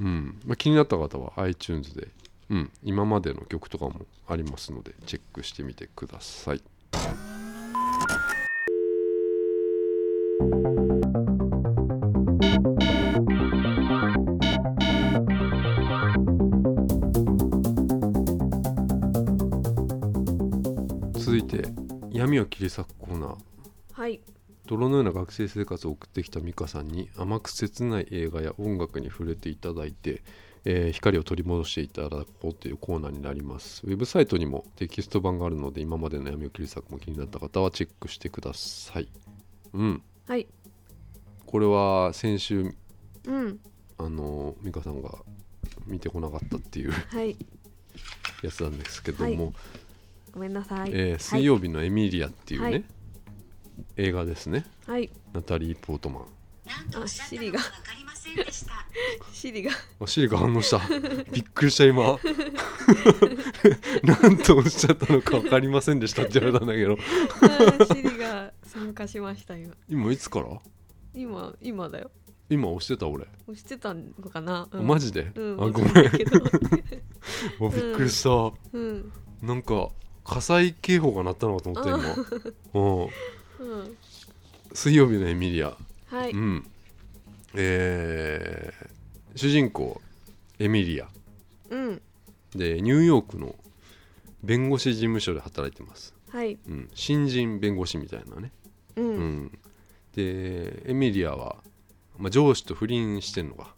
[0.00, 2.08] うん、まあ、気になった方は iTunes で、
[2.50, 6.62] うん、今までの曲とかもありますのでチェックしてみてください。
[21.14, 21.68] 続いて
[22.10, 23.36] 闇を切り裂くコーナー。
[23.92, 24.20] はい。
[24.68, 30.22] 泥のような学生生活を送ってきた美香さんに甘く切ない映画や音楽に触れていただいて、
[30.64, 33.82] えー光を取り戻していただこうというコーナーになります。
[33.86, 39.08] ウェブサイトにもテキスト版があるので今までの闇を切り裂くも気になった方はチェックしてください。
[39.72, 40.02] うん。
[40.26, 40.46] はい。
[41.46, 42.74] これは先週
[43.26, 43.58] うん。
[43.96, 45.10] あの美香さんが
[45.86, 47.36] 見てこなかったっていうはい。
[48.42, 49.54] やつなんですけども、はい。
[50.32, 50.90] ごめんなさい。
[50.92, 52.84] えー水曜日のエミリアっていうね、はい
[53.96, 54.64] 映画ですね。
[54.86, 55.10] はい。
[55.32, 56.24] ナタリー・ポートマン。
[57.02, 57.60] あシリが。
[59.32, 59.70] シリが。
[60.00, 60.80] あシリが反応した。
[61.32, 62.18] びっくりした今。
[64.02, 66.98] なんとおっしゃったのか分かりませんでしたって言われたんだけど。
[67.80, 69.74] あシリが参加しました今。
[69.88, 70.60] 今いつから？
[71.14, 72.10] 今今だよ。
[72.50, 75.92] 今押してた俺、押してたのかな、うん、マジで、うんあごめん。
[77.58, 78.30] もう びっくりした、
[78.72, 79.12] うん。
[79.42, 79.90] なんか
[80.24, 82.14] 火災警報が鳴ったのかと思った今。
[82.74, 83.08] うん
[83.60, 83.96] うん。
[84.72, 85.76] 水曜日のエミリア。
[86.06, 86.30] はい。
[86.30, 86.66] うん。
[87.54, 88.88] えー
[89.36, 90.00] 主人公
[90.58, 91.06] エミリア。
[91.70, 92.02] うん。
[92.56, 93.54] でニューヨークの
[94.42, 96.58] 弁護士事務所で働いてます、はい。
[96.66, 98.50] うん、新人弁護士みたいなね。
[98.96, 99.04] うん。
[99.04, 99.58] う、ん、
[100.16, 101.56] でエミリアは、
[102.16, 103.74] まあ、上司と不倫してんのか、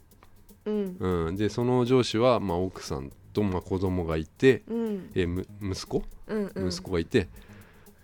[0.64, 0.96] うん。
[0.98, 5.10] うん、でその上司は、まあ、奥さんと、まあ、子供がいて、うん。
[5.14, 6.04] えむ息子？
[6.28, 6.68] うんうん。
[6.68, 7.28] 息子がいて、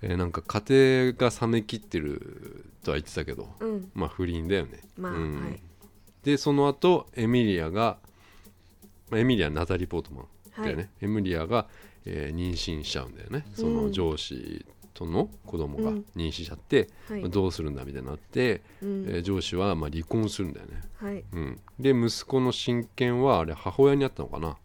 [0.02, 3.90] えーなんか家庭が冷めきってるとは言ってたけど、うん。
[3.94, 5.40] まあ不倫だよね、まあうん。
[5.40, 5.60] はい。
[6.22, 7.98] でその後エミリアが、
[9.10, 11.66] まあ、エミリアナタリー・ポートマンはいだよね、エミリアが、
[12.04, 13.46] えー妊娠しちゃうんだよね。
[13.54, 16.04] その上司との子供がうん。
[16.16, 17.20] 妊娠しちゃって、はい。
[17.20, 19.04] まあどうするんだみたいになって、うん。
[19.08, 21.24] えー上司はまあ離婚するんだよね、はい。
[21.32, 24.56] うん、で息子の親権はあれ母親にあったのかな。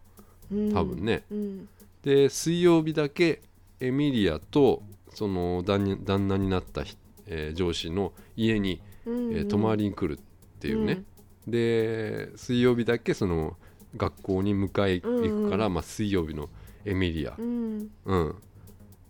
[0.51, 0.73] うん。
[0.73, 1.23] 多分ね。
[1.31, 1.69] うん。
[2.03, 3.41] で水曜日だけ
[3.79, 4.81] エミリアと
[5.13, 6.97] その旦に旦那になったひ、
[7.27, 10.23] えー上司の家に、うんえー泊まりに来るっ
[10.59, 11.03] ていうね、
[11.47, 13.57] で水曜日だけその
[13.97, 16.49] 学校に迎え行くから、うんまあ、水曜日の
[16.85, 17.35] エミリア。
[17.37, 17.89] う、ん。
[18.05, 18.35] うん、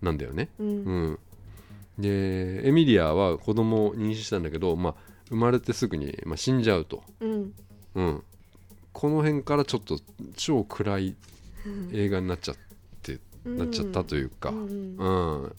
[0.02, 0.50] なんだよね。
[0.60, 0.68] うん。
[0.68, 0.72] う
[1.12, 1.20] ん、
[1.98, 4.96] でエミリアは子供を妊娠したんだけど、まあ、
[5.30, 7.54] 生まれてすぐに、まあ、死んじゃうと、うん。
[7.96, 8.24] うん、
[8.94, 10.00] この辺からちょっと
[10.36, 11.16] 超暗い
[11.92, 12.56] 映画になっちゃっ
[13.02, 14.96] て、なっちゃったというか、ううん。
[14.96, 15.56] ん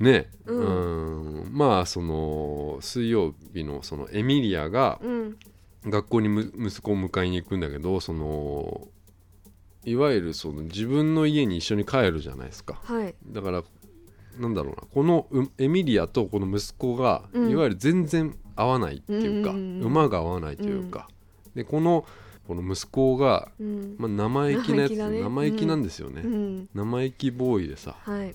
[0.00, 0.30] ね。
[0.46, 1.48] ううん。
[1.52, 5.36] まあその水曜日のそのエミリアがうん。
[5.88, 8.88] 学校にむ息子を迎えに行くんだけどその
[9.84, 12.80] いわゆるその自分の家に一緒に帰るじゃないですか。
[12.82, 13.14] はい。
[13.28, 13.62] だから
[14.38, 14.82] なんだろうな。
[14.92, 17.50] このうエミリアとこの息子が、うん。
[17.50, 19.56] いわゆる全然合わないっていうか、うん。
[19.56, 21.08] うんうん馬が合わないというか、
[21.54, 22.04] でこの
[22.48, 23.94] この息子が、うん。
[23.98, 26.68] まあ、生意気なやつ生意気なんですよね、うん。
[26.74, 27.96] 生意気ボーイでさ。
[28.00, 28.34] はい、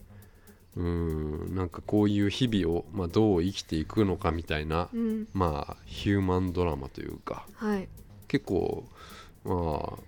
[0.78, 1.20] うん
[1.51, 7.87] なんかこういう日々を、まあ、どう生きていくのかみたいな、うん、まあヒューマンドラマというかはい。
[8.27, 8.85] 結構
[9.43, 9.99] まあ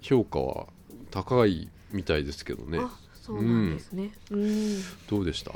[0.00, 0.66] 評価は
[1.10, 2.78] 高いみたいですけどね。
[2.80, 4.10] あそうなんですね。
[4.30, 5.52] うん、どうでした？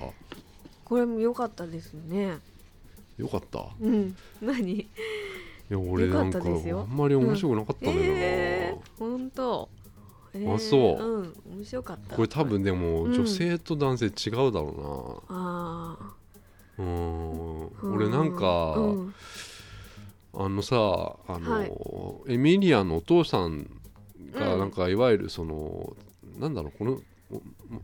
[0.84, 2.38] これも良かったですね。
[3.18, 3.66] よかった？
[3.80, 4.16] うん。
[4.40, 4.72] 何？
[4.80, 4.88] い
[5.68, 9.77] や俺なんかあんまり面白くなかったんだよな、えー、本当、えー、
[10.34, 11.02] あそう。
[11.02, 12.16] うん面白かった。
[12.16, 13.12] これ多分でもうん。
[13.12, 15.96] 女性と男性違うだろあ
[16.78, 17.64] うなうん。
[17.64, 19.14] あ俺なんか、うん。
[20.34, 20.76] あのさ
[21.26, 21.64] あの、は
[22.28, 22.32] い。
[22.34, 23.68] エミリアのお父さん
[24.32, 24.58] がうん。
[24.60, 25.96] なんかいわゆるその、
[26.38, 27.00] なんだろうこの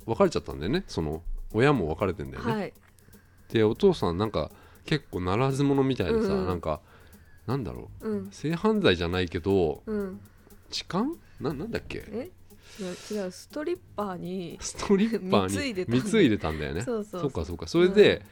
[0.06, 0.84] お別れちゃったんだよね。
[0.86, 2.72] その親も別れてんだよね、はい。
[3.50, 4.50] でお父さんなんか
[4.84, 6.46] 結構ならず者みたいでさ、うん。
[6.46, 6.80] なんか
[7.46, 8.08] なんだろう。
[8.08, 8.28] うん。
[8.30, 10.20] 性犯罪じゃないけどうん。
[10.70, 11.06] 痴漢
[11.40, 12.04] ななんだっけ？
[12.08, 12.30] え？
[12.80, 12.86] 違う
[13.18, 16.82] 違うストリッパーにストリッパーに貢いでたんだ貢いでたんだよね。
[16.82, 17.20] そうそう。
[17.20, 17.66] そうかそうか。
[17.68, 18.22] それで、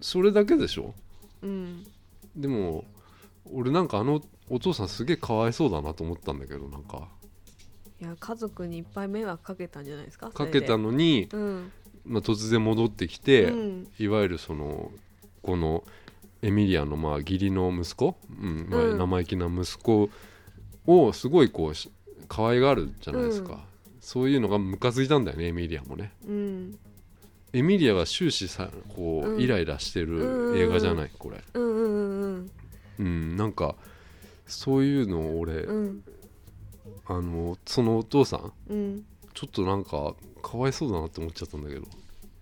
[0.00, 0.94] それだけでしょ？
[1.42, 1.84] うん。
[2.34, 2.84] でも
[3.52, 7.08] 俺なんかあのお父さんすげえかわいそうだなと思ったんだけどなんか。
[8.00, 10.30] いや家族にいっぱい迷惑かけたんじゃないですか？
[10.30, 11.72] かけたののに、うん。
[12.04, 13.88] まあ、突然戻ってきて、うん。
[13.98, 14.90] いわゆるその
[15.42, 15.84] この
[16.42, 18.66] エミリアのまあ義理の息子、うん。
[18.70, 18.98] まあうん。
[18.98, 20.10] 生意気な息子
[20.86, 21.90] をすごいこうし
[22.28, 23.58] 可愛がるじゃないですか、うん。
[24.00, 26.12] そういうのがムカついたんだよねエミリアもね。
[26.26, 26.78] うん。
[27.52, 31.42] エミリアが終始さこう、うんイライラしてる映画じゃないこれ。
[31.54, 32.50] うんうんうん
[32.98, 33.36] うん。
[33.36, 33.76] なんか
[34.46, 36.02] そういうのを俺、うん。
[37.06, 39.04] あのそのお父さんうん。
[39.34, 41.82] ちょっとなんかかわいそうだなって思っちゃったんだけど。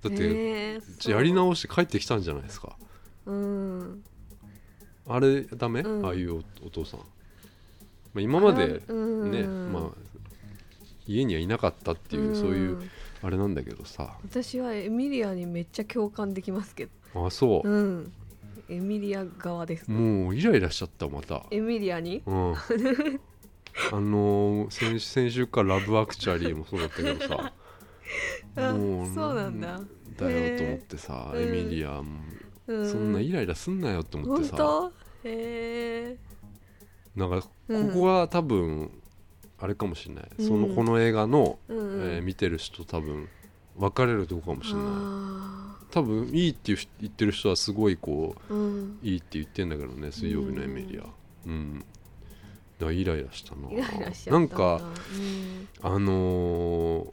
[0.03, 2.77] だって、やり直して帰ってきたんじゃないですか。
[3.25, 4.05] そううん。
[5.07, 6.07] あれダメ、うん。
[6.07, 7.01] ああいうおお父さん、
[8.15, 9.31] まあ、今までうん。
[9.31, 9.91] ね、まあ
[11.07, 12.35] 家にはいなかったっていう、ん。
[12.35, 12.79] そういう
[13.23, 14.17] あれなんだけどさ。
[14.25, 17.27] 私はエミリアにめっちゃ共感できますけど。
[17.27, 18.13] あそう、うん。
[18.69, 19.91] エミリア側です。
[19.91, 21.45] もうイライラしちゃったまた。
[21.51, 22.23] エミリアに？
[22.25, 22.55] うん。
[23.93, 27.53] あのー先先週から「ラブアクチュアリー」もそうだったけどさ。
[28.57, 29.81] あもうそうなんだ。
[30.17, 32.21] だよと思ってさ、エミリアも、
[32.69, 34.57] うそんなイライラすんなよって思ってさ。
[34.57, 34.93] 本
[35.25, 35.29] 当？
[35.29, 36.17] へえ
[37.17, 37.91] なんかこうん。
[37.93, 38.91] こが多分
[39.59, 40.47] あれかもしれない、うん。
[40.47, 41.79] そのこの映画の、うん。
[41.79, 43.29] うんえー見てる人多分
[43.77, 44.85] 分かれるとこかもしれない。
[44.87, 48.99] あ多分いいっていう人言ってる人はすごいこーうん。
[49.03, 51.05] ういいって言ってんだけどね水曜日のエミリア。
[51.47, 51.85] うん、
[52.79, 53.71] だイライラしたな。
[53.71, 53.77] イ
[54.31, 54.39] な。
[54.39, 54.81] んか
[55.83, 57.11] あのー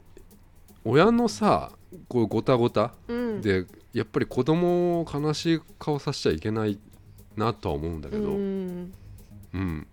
[0.84, 1.70] 親のさ
[2.08, 2.92] こうごたごた
[3.40, 6.76] でやっぱり子供を悲しい顔させちゃいけない
[7.36, 8.32] なとは思うんだけど、
[9.54, 9.86] うん。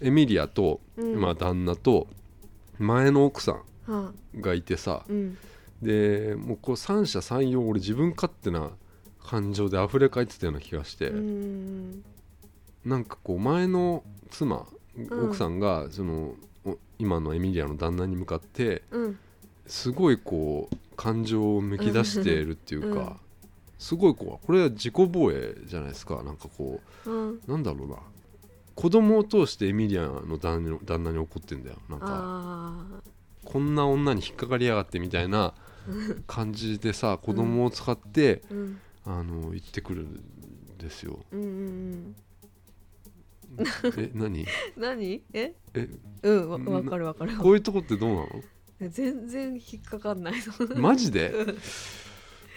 [0.00, 1.20] うん、エミリアと、うん。
[1.20, 2.06] まあ、旦那と
[2.78, 5.38] 前の奥さはんがいてさうん。
[5.82, 8.70] でもうこう三者三様俺自分勝手な
[9.24, 12.04] 感情で溢れ返ってたような気がして、うん。
[12.84, 14.66] なんかこう前の妻
[14.96, 19.18] うん奥さんがそのお今のエミリアの旦那に向かってうん。
[19.66, 23.16] すごいこう感情をむき出しているっていうか、うん。
[23.78, 26.22] すごいこうこれは自己防衛じゃないですか。
[26.22, 27.30] なんかこうん。
[27.30, 27.96] うなんだろうな
[28.76, 31.78] 子供を通してエミリアの旦那に旦那に怒ってんだよ。
[31.88, 33.00] なんかあ
[33.44, 35.54] こんな女に引っかかりやがってみたいな
[36.28, 38.80] 感じでさ子供を使って、ーうん。
[39.06, 40.20] あの言ってくるん
[40.78, 41.24] ですよ。
[41.32, 42.16] うんうん
[43.96, 44.44] え何？
[44.76, 45.22] 何？
[45.32, 45.54] え？
[45.74, 45.88] え
[46.22, 47.36] うんわわかるわかる。
[47.38, 48.26] こういうとこってどうなの？
[48.90, 50.34] 全然引っかかんない。
[50.76, 51.32] マジで？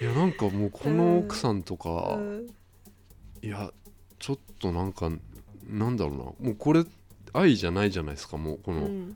[0.01, 2.47] いやなんかもうこの奥さんとか、うん。
[3.41, 3.71] いや
[4.17, 5.11] ちょっとなんか
[5.69, 6.23] なんだろうな。
[6.23, 6.83] もうこれ
[7.31, 8.37] 愛じゃないじゃないですか。
[8.37, 9.15] もうこの、うん。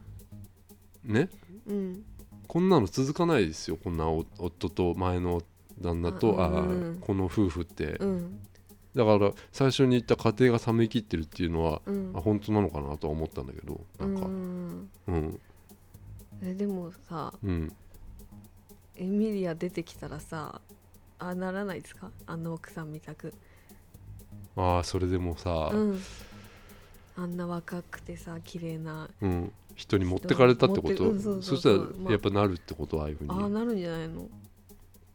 [1.03, 1.29] ね？
[1.67, 2.03] うん。
[2.47, 3.77] こんなの続かないですよ。
[3.83, 5.41] こんなお夫と前の
[5.81, 6.97] 旦那とあ、うん。
[7.01, 7.97] この夫婦って。
[7.99, 8.39] うん。
[8.95, 12.13] だから最初に言った家庭が冷めきってるっていうのは、うん。
[12.15, 14.25] あ本当なのかなとは思ったんだけどなんか。
[14.25, 14.89] うん。
[15.07, 15.39] うん。
[16.43, 17.73] えでもさうん。
[18.95, 20.61] エミリア出てきたらさ
[21.17, 22.11] あならないですか？
[22.27, 23.33] あの奥さんみたく。
[24.55, 25.99] ああそれでもさ、うん
[27.15, 29.09] あんな若くてさ綺麗な。
[29.21, 31.09] うん、人に持ってかれたってこと？
[31.09, 32.11] うんそしたらまあ。
[32.11, 33.01] やっぱなるってこと？
[33.01, 33.29] ああいうふうに。
[33.29, 34.27] ああなるんじゃないの？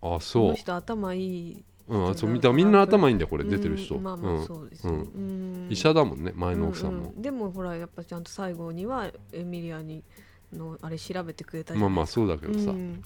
[0.01, 0.49] こあそう。
[0.49, 3.45] の人頭いいうん、あそう見人だからたみんな頭いいんだよこれ。
[3.45, 4.43] 出てる人、うんまあまうん。
[4.43, 4.99] あそうですよ、ね。
[4.99, 5.69] うん。
[5.71, 10.05] 医者だもんね前の奥さんも、でもほらやっぱちゃんと最後にはエミリアに
[10.53, 13.03] のあれ調べてくれたじゃないまあまあそうだけどさ、いうん。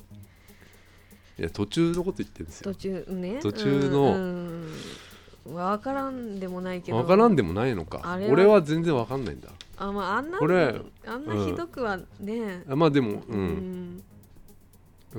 [1.39, 2.73] や途中のこと言ってるんですよ。
[2.73, 3.39] 途中ね。
[3.41, 4.67] 途中の
[5.45, 6.99] 分からんでもないけど。
[6.99, 8.01] 分からんでもないのか。
[8.05, 8.33] あれは。
[8.33, 9.49] 俺は全然分かんないんだ。
[9.77, 13.41] あ,、まあ、あんなこれあんなひどくはね、あまあでも、ううん。
[13.97, 14.03] ん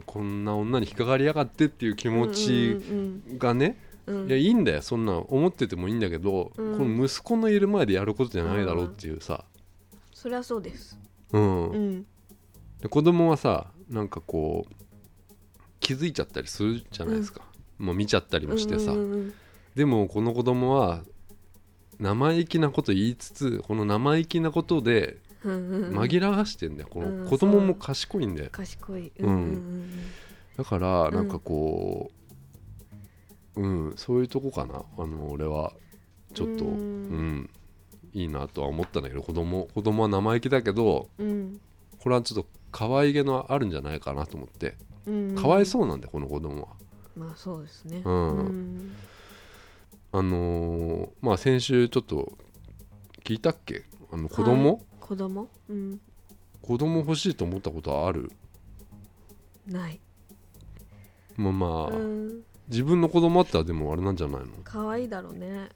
[0.05, 4.15] こんな女に引っかかりやがってっていう気持ちうんがね、うん。
[4.21, 4.28] うん。
[4.28, 4.82] いやいいんだよ。
[4.82, 6.78] そんな思っててもいいんだけど、うん。
[6.78, 9.43] この息子のいる前でやることじゃないだろうっていうさ、
[10.13, 10.97] そりゃそうです。
[11.32, 11.69] うん。
[11.69, 12.05] うん。
[12.82, 14.74] で子供はさなんかこう
[15.80, 17.41] 気づいちゃったりするじゃないですか、
[17.78, 19.34] もう見ちゃったりもしてさ、うんうん
[19.76, 21.03] でもこの子供は
[21.99, 25.99] 生意気なこと言いつつこの生意気なことでうんうんうん。
[25.99, 28.49] 紛らわしてんだよ、こうんの子供も賢いんだよ。
[28.51, 29.11] 賢い。
[29.19, 29.28] うん。
[29.30, 29.89] うん
[30.57, 32.11] だからなんかこ
[33.55, 34.84] ううん、そういうとこかな。
[34.97, 35.74] あの俺は。
[36.34, 37.39] ちょっとううん。
[37.41, 37.49] ん、
[38.13, 41.28] いいなとは思ったんだけど子供子供は生意気だけどうん。
[41.28, 41.61] うん
[41.99, 44.76] これはちょっと可愛げのあるんじゃないかなと思って。
[45.07, 45.36] うん。
[45.36, 46.67] かわいそうなんだよこの子供は。
[47.15, 48.01] まあそうですね。
[48.05, 48.38] うん。
[48.38, 48.95] うん
[50.16, 52.38] あのーまあ先週ちょっと
[53.24, 53.84] 聞いたっけ？
[54.11, 55.49] あの子供、子供？
[55.68, 55.99] うん。
[56.61, 58.32] 子供欲しいと思ったことはある？
[59.66, 59.99] ない。
[61.36, 62.41] まあまあ、うん。
[62.70, 64.49] 自分の子供あったらでもあれなんじゃないの？
[64.64, 65.70] 可愛いだろうね。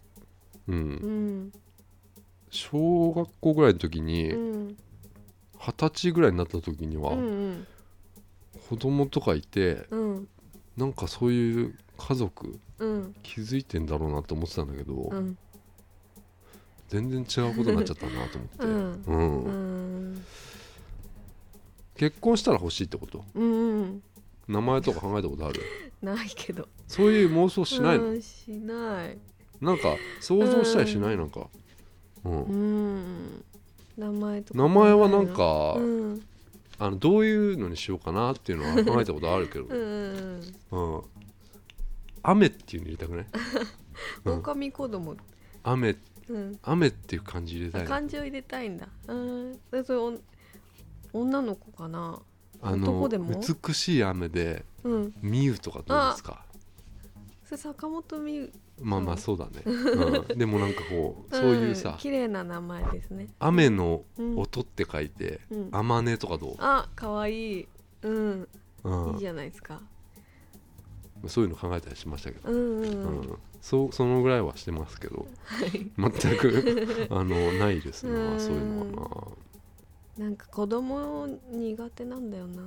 [0.68, 0.76] うん。
[0.76, 1.52] うん。
[2.52, 4.78] 小学校ぐらいの時にうん。
[5.60, 7.68] 二十歳ぐらいになった時には、うんうん。
[8.70, 10.28] 子供とかいてうん。
[10.78, 13.16] なんかそういう家族うん。
[13.24, 15.38] 気づいてんだろうなと思ってたんだけど、うん。
[16.90, 19.04] 全然違うことになっちゃったなと思って、うん。
[19.06, 19.44] うん。
[19.44, 19.50] う
[20.14, 20.26] ん。
[21.96, 23.26] 結婚したら欲しいってこと？
[23.34, 24.04] うん
[24.48, 25.62] 名前とか考えたことある？
[26.02, 26.68] ないけど。
[26.88, 29.18] そういう妄想しないの、うんしない。
[29.60, 31.18] なんか想像したりしない？
[31.18, 31.50] なんか、
[32.24, 32.44] うん。
[32.44, 32.56] う
[33.00, 33.46] ん。
[33.98, 36.22] 名前とか名前はなんか、うん。
[36.80, 40.42] あのどういうのにしようかなっていうのは考えたことあるけど、うん。
[40.70, 41.02] うん、
[42.24, 43.26] 雨っていうの入れたくない、
[44.26, 45.16] う ん狼子供。
[45.64, 45.96] 雨
[46.30, 46.60] うん。
[46.64, 47.88] 雨っていう感じ入れたいな。
[47.88, 48.88] 漢字を入れたいんだ。
[49.08, 50.20] うんでそれ
[51.14, 52.20] 女の子かな？
[52.62, 53.40] あの男でも？
[53.66, 55.14] 美しい雨でうん。
[55.22, 56.46] みゆとかどうですか？
[57.46, 63.30] それ坂本美優まあまあそうだね、うん、でもなんかこうそういうさん綺麗な名前ですね。
[63.40, 65.70] 雨のうん音って書いてうん。
[65.72, 67.68] あまねとかどう、あ可愛い。
[68.04, 68.48] うん。
[68.84, 69.14] うん。
[69.14, 69.82] いいじゃないですか
[71.28, 73.22] そういうの考えたりしましたけど、うんうんううん。
[73.22, 75.28] んそうそのぐらいはしてますけど。
[75.46, 75.92] はい。
[75.98, 78.40] 全く あのないですね、うん。
[78.40, 79.36] そういうのは
[80.18, 80.26] な。
[80.26, 82.62] なんか子供苦手なんだよな。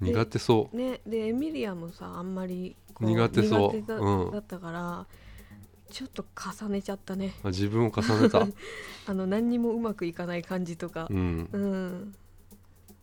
[0.00, 0.76] 苦手そう。
[0.76, 3.76] ねでエミリアもさあんまりこ苦手そう。
[3.76, 4.30] 苦手だ,、うん。
[4.30, 5.06] だったから
[5.90, 7.34] ちょっと重ねちゃったね。
[7.42, 8.46] あ自分を重ねた。
[9.06, 11.06] あの何にもうまくいかない感じとか。
[11.10, 11.48] うん。
[11.52, 12.14] うん。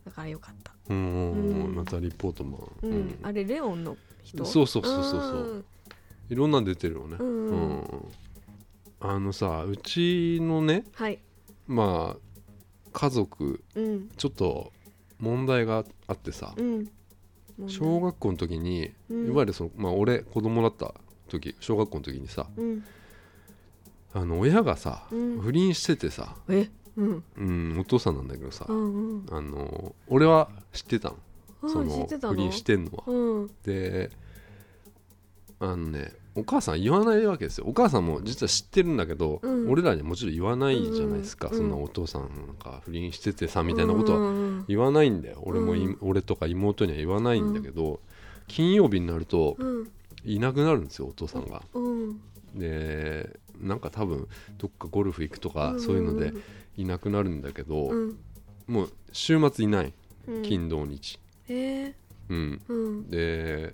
[0.05, 0.73] だからよかった。
[0.89, 3.95] うんうんリー・ポートマン、うん、あれレオンの
[4.33, 4.45] 人？
[4.45, 5.65] そうそうそうそうそう。
[6.29, 7.17] いろんなん出てるよね。
[7.19, 7.81] うんうん。
[7.81, 8.05] うん
[9.01, 11.19] あのさうちのねはい。
[11.67, 12.17] まあ
[12.91, 14.09] 家族うん。
[14.09, 14.73] ちょっと
[15.19, 16.89] 問題があってさうん。
[17.67, 19.27] 小学校の時にうん。
[19.27, 20.93] いわゆるその、まあ、俺子供だった
[21.29, 22.83] 時小学校の時にさうん。
[24.13, 25.39] あの親がさ、うん。
[25.39, 26.69] 不倫しててさ、え？
[26.97, 27.23] うん。
[27.37, 29.25] うん、お父さんなんだけどさ、うんうん。
[29.31, 31.15] あの俺は知ってたの。
[31.15, 31.17] あ
[31.61, 33.03] その不倫してんのは。
[33.07, 33.51] うん。
[33.63, 34.09] で
[35.59, 37.65] あのねお母さん言わないわけですよ。
[37.67, 39.69] お母さんも実は知ってるんだけど、うん。
[39.69, 44.31] 俺らにはもちろん言わないじゃないですか、うんそんなお父さんが不倫しててさみたいなことは。
[44.31, 45.41] は言わないんだよ。
[45.43, 47.99] 俺も俺とか妹には言わないんだけど、
[48.47, 49.91] 金曜日になるとうん。
[50.25, 51.63] いなくなるんですよお父さんが。
[51.73, 52.21] うん。
[52.55, 55.79] でなんか多分どっかゴルフ行くとか、ん。
[55.79, 56.33] そういうので
[56.77, 58.17] いなくなるんだけど、うん。
[58.67, 59.93] もう週末いない。
[60.27, 60.43] うん。
[60.43, 61.19] 金土日。
[61.49, 61.93] え
[62.29, 63.09] うん、ーうん。
[63.09, 63.73] で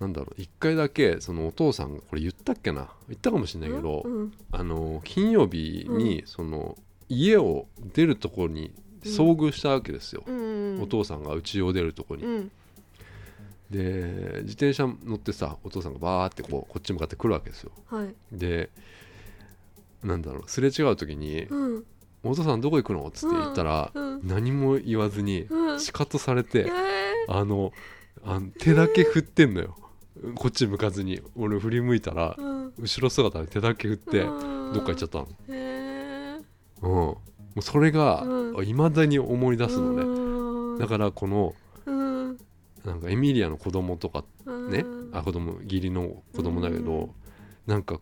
[0.00, 2.88] なんだろう一回だけそのお父さんがこれ言ったっけな？
[3.08, 6.78] 言ったかもしれないけど、うんあの金曜日にその
[7.08, 8.72] 家を出るところに
[9.02, 10.80] 遭遇したわけですよ、うん。
[10.82, 12.50] お父さんが家を出るところに、うん。
[13.70, 17.72] で自転車乗ってさお父さんがバーってこうこっち向かって来るわけですよ。
[17.88, 18.14] はい。
[18.32, 18.70] で
[20.02, 21.84] なんだろうすれ違う時にうん
[22.22, 24.20] 「お父さんどこ行くの?」っつって言ったら、うん。
[24.26, 25.80] 何も言わずにうん。
[25.80, 26.70] シカトされて、え
[27.28, 27.72] あの
[28.24, 29.76] あの手だけ振ってんのよ。
[30.34, 31.22] こっち向かずに。
[31.36, 32.36] 俺振り向いたら
[32.78, 34.72] 後ろ姿で手だけ振ってうん。
[34.74, 35.28] どっか行っちゃったの。
[36.82, 37.20] うん、も
[37.56, 38.68] うそれがうん。
[38.68, 40.78] いま、未だに思い出すのね、うん。
[40.78, 41.54] だからこの
[41.86, 42.38] うん。
[42.84, 45.10] なんかエミリアの子供とかね、うん。
[45.12, 47.14] あ子供義理の子供だけど、
[47.66, 47.98] なんか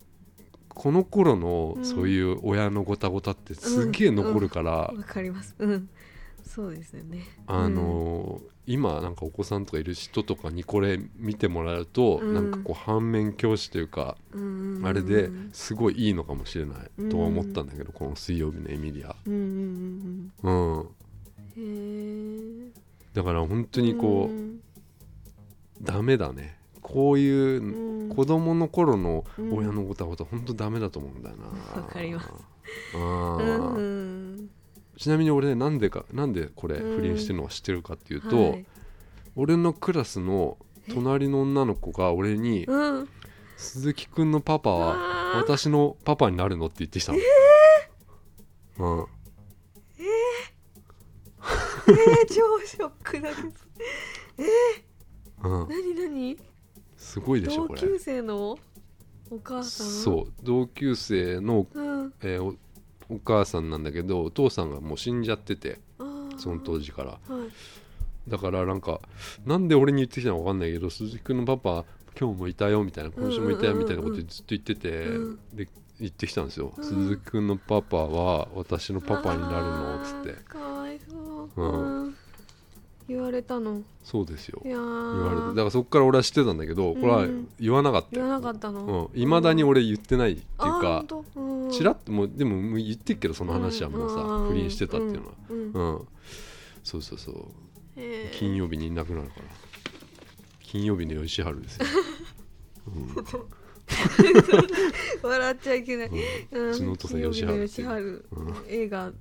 [0.79, 1.85] この頃のうん。
[1.85, 5.53] そういう親のごたごたってすげえ残るから、わかります。
[5.59, 5.89] うん。
[6.41, 7.25] そうですよね。
[7.47, 12.33] あのー今なんかお子さんとかいる人とかにこれ見てもらうと、うん。
[12.33, 20.85] なんかこう反面教師というか、うんあれですごいいいのかもしれないとは思ったんだけど、この水曜日のエミリア、うんうんうんうん、うん。
[21.57, 22.71] へえ
[23.13, 24.61] だから本当にこう、ん。
[25.81, 26.58] ダメだね
[26.91, 28.15] こういううん。
[28.15, 29.53] 子供の頃のうん。
[29.57, 31.81] 親のごたごた本当ダメだと思うんだよな。
[31.81, 32.29] わかります。
[32.95, 33.75] あ
[34.97, 36.97] ちなみに俺ねなんでかなんでこれうん。
[36.97, 38.65] 不倫してるのか知ってるかっていうと、はい。
[39.35, 40.57] 俺のクラスの
[40.91, 43.09] 隣の女の子が俺にうん
[43.55, 47.19] 「鈴木くんのパパは私のパパになるの?」って言ってきたの、
[48.79, 49.05] うん、
[51.87, 53.49] えー、超ショックだけど。
[55.41, 56.37] うん、何何？
[56.99, 57.81] すごいでしょこれ。
[57.81, 58.59] 同級生の
[59.31, 59.87] お母さん？
[59.87, 60.33] そう。
[60.43, 62.55] 同級生の、う、うん、えーお
[63.11, 66.37] お母さんなんだけどお父さんがもう死んじゃっててあー。
[66.37, 67.11] その当時から。
[67.11, 68.29] はい。
[68.29, 68.99] だからなんか
[69.45, 71.85] なんで俺に言ってきたのか分かんないけど鈴木君のパパ
[72.19, 75.39] 今日もいたよみたいな今週もいたよみたいなことずっと言ってて、うん。
[75.53, 75.67] で
[75.99, 76.83] 言ってきたんですよ、うん。
[76.83, 80.31] 鈴木君のパパは私のパパになるのっつって。
[80.31, 82.03] あーかわいそう、うん。
[82.03, 82.15] うん
[83.09, 83.81] 言われたの。
[84.03, 84.61] そうですよ。
[84.63, 85.47] いや言ーわれて。
[85.49, 89.11] だからそこから俺は知ってたんだけどこれはうん言わなかった言わよなかったの？
[89.15, 91.05] いま、未だに俺言ってないっていうか
[91.71, 95.33] ちらっともうでも言ってっけどその話はもうさ、ん不倫してたっていうのは。
[95.49, 95.57] うん。
[95.57, 95.95] うん。
[95.95, 96.07] うん、
[96.83, 97.35] そうそうそう。
[97.97, 98.37] へー。
[98.37, 99.43] 金曜日にいなくなるから。
[100.61, 101.85] 金曜日の吉春ですよ、
[105.21, 106.09] 笑っちゃいけない、
[106.51, 108.55] うのお父さん吉春って吉春、うん。
[108.67, 109.11] 映画。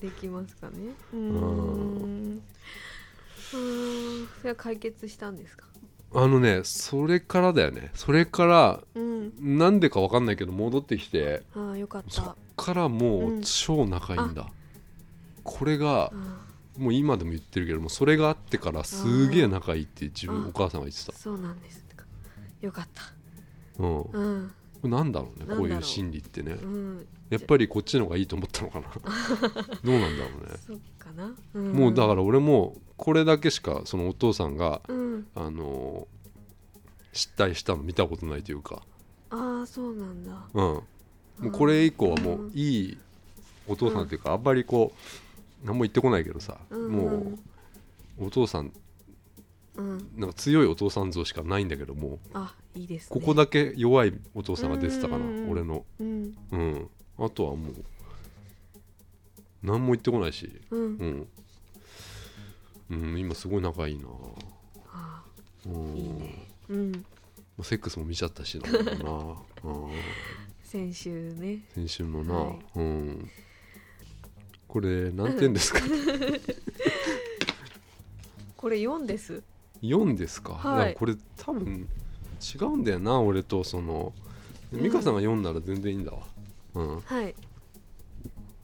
[0.00, 0.94] できますかね。
[1.12, 2.42] うーん。
[3.52, 4.24] うー。
[4.24, 4.28] ん。
[4.38, 5.66] それは解決したんですか？
[6.14, 7.90] あのねそれからだよね。
[7.94, 9.58] それからうん。
[9.58, 11.42] なんでかわかんないけど戻ってきて。
[11.54, 14.50] ああよかっそたっからもううん超仲いいんだ、
[15.44, 21.12] これがあもう今でも言ってるけどもそれがあってからすげえ仲いいって自分あお母さんが言ってた。
[21.12, 21.78] ーそうなんです。
[21.80, 21.87] か
[22.60, 23.02] よかった。
[23.78, 24.02] うん。
[24.02, 24.90] うん。
[24.90, 26.52] なんだろうねこういう心理ってね。
[26.52, 27.06] うん。
[27.30, 28.86] やっぱりこっちの方がいいと思ったのかな。
[29.84, 30.56] どうなんだろうね。
[30.66, 35.26] そっかな、うん、もうだから俺もこれだけしかそのお父さんがうん。
[35.34, 36.18] あのー
[37.14, 38.82] 失態したの見たことないというか。
[39.30, 40.46] ああそうなんだ。
[40.54, 40.64] うん。
[40.64, 40.84] も
[41.42, 42.98] うこれ以降はもううんいい
[43.66, 44.92] お父さんっていうかあんまりこ
[45.62, 47.06] う何も言ってこないけどさうんも
[48.18, 48.72] うお父さんうん
[50.16, 53.20] なんか強いお父さん像しかないんだけどもあいいですね。
[53.20, 55.84] ここだけ弱いお父さんが出てたかなうん俺の。
[56.00, 56.36] うん。
[56.50, 56.88] うん。
[57.18, 57.74] あとはもう
[59.62, 60.60] 何も言ってこないし。
[60.70, 61.28] うん。
[62.90, 64.06] うん、うん、今すごい仲いいな。
[64.92, 65.22] あ
[65.66, 65.96] うん。
[65.96, 66.46] いいね。
[66.68, 67.04] うん。
[67.62, 68.68] セックスも見ちゃったしな
[69.64, 69.90] うん、
[70.62, 71.64] 先週ね。
[71.74, 72.58] 先週のな、はい。
[72.76, 73.30] うん。
[74.68, 75.80] これ何点ですか？
[78.56, 79.42] これ4です
[79.82, 80.62] 4ですか,、はい。
[80.62, 81.88] だからこれ多分
[82.54, 84.12] 違うんだよな俺とその。
[84.72, 84.82] うん。
[84.82, 86.18] 美香さんが4なら全然いいんだわ。
[86.74, 87.00] うん。
[87.00, 87.34] はい。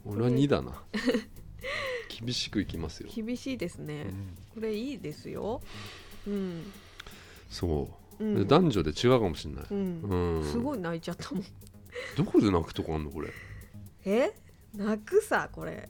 [0.05, 0.71] 俺は2だな。
[2.07, 4.03] 厳しくいきますよ、厳しいですね。
[4.03, 4.37] うん。
[4.53, 5.61] これいいですよ。
[6.25, 6.71] うん。
[7.49, 7.89] そ
[8.19, 8.47] う、うん。
[8.47, 10.01] 男女で違うかもしれない、うん。
[10.37, 10.43] うん。
[10.43, 11.45] すごい泣いちゃったもん。
[12.15, 13.29] どこで泣くとこあんのこれ？
[14.05, 14.33] え？
[14.73, 15.89] 泣くさこれ。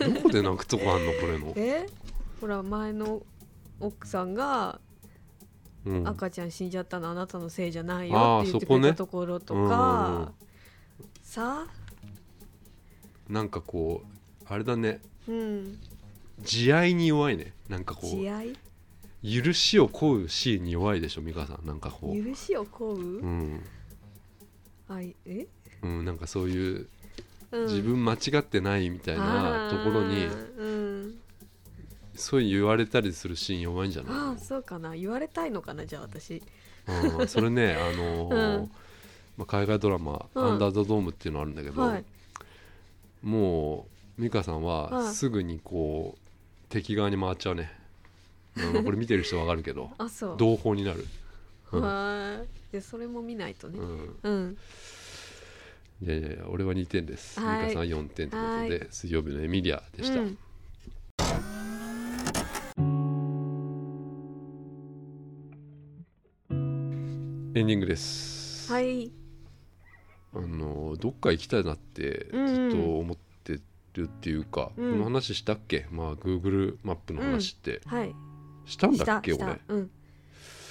[0.00, 1.86] どこで泣くとこあんのこれの、 え？
[2.40, 3.22] ほら前の
[3.80, 4.80] 奥さんが
[5.86, 10.32] うん、赤ちゃん死んじゃったのあなたのせいじゃないよって言ってくれたところとか
[11.22, 11.66] さ
[13.28, 15.00] なんかこうあれだね。
[15.28, 15.78] うん。
[16.42, 17.52] 慈愛に弱いね。
[17.68, 18.48] なんかこ慈愛？
[18.50, 18.56] う
[19.22, 21.66] 許しを請うシーンに弱いでしょ美香さん。
[21.66, 22.24] なんかこう。
[22.24, 23.62] 許しを請う、うん、
[24.88, 25.46] あいえ、
[25.82, 26.88] うん、なんかそういう
[27.52, 30.24] うん、自分間違ってないみたいなところに
[30.58, 31.14] うん
[32.14, 34.94] そう言われたりするシーン弱いんじゃあなあそうかな。
[34.94, 36.42] 言われたいのかなじゃあ私。
[37.18, 38.70] うん、それね、 あのーうん。
[39.36, 40.44] まあ、海外ドラマ「うん。
[40.44, 42.04] アンダー・ザ・ドーム」っていうのあるんだけど、はい。
[43.22, 43.88] も
[44.18, 46.20] う美香さんははいすぐにこう
[46.68, 47.72] 敵側に回っちゃうね。
[48.54, 50.36] まあこれ見てる人わかるけど あそう。
[50.38, 51.04] 同胞になる、
[51.72, 51.80] うん。
[51.82, 53.78] はいそれも見ないとね。
[53.78, 54.56] うん、うん。
[56.02, 57.40] いやいやいや俺は2点です。
[57.40, 57.66] ミはい。
[57.68, 60.20] カさんは4点ということはで水曜日のエミリアでした、
[67.62, 69.12] ンディングです、はい。
[70.34, 72.70] あのどっか行きたいなってうんうん。
[72.70, 73.60] ずっと思って
[73.94, 74.92] るっていうか、うん。
[74.92, 75.86] この話したっけ？
[75.90, 78.14] まあ Google マップの話って、はい。
[78.64, 79.32] したんだっけ？
[79.32, 79.44] 俺。
[79.44, 79.58] た。
[79.68, 79.90] うん。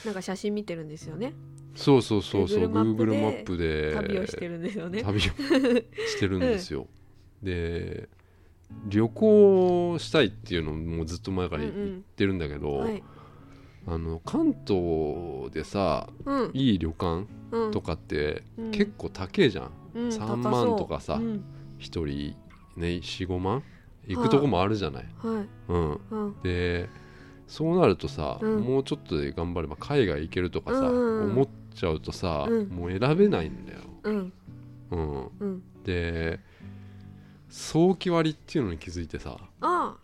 [0.04, 1.34] なんか写真見てるんですよね。
[1.76, 5.02] そうそうそうそう Google ママッップで旅をしてるんですよね。
[5.02, 6.88] 旅をしてるんですよ、
[7.42, 8.10] で
[8.88, 13.02] 旅行したいっていうのもずっと前から言うんうんってるんだけど、はい
[13.86, 16.52] あの関東でさうん。
[16.54, 17.72] いい旅館うん。
[17.72, 18.72] とかってうん。
[18.72, 21.44] 結構高えじゃん、うん3高万とかさうん。
[21.80, 22.06] 1人
[22.78, 23.64] ね45万
[24.08, 25.48] 行くとこもあるじゃない、はい。
[25.70, 26.36] うん、うん。
[26.44, 26.90] で
[27.48, 28.62] そうなるとさ、うん。
[28.62, 32.68] もうちょっとで頑張れば海外行けるとかさ、うん思っちゃうとさ、うん。
[32.70, 35.62] もう選べないんだよ、うん。
[35.84, 36.40] で
[37.50, 39.96] 早期割っていうのに気づいてさ、ああ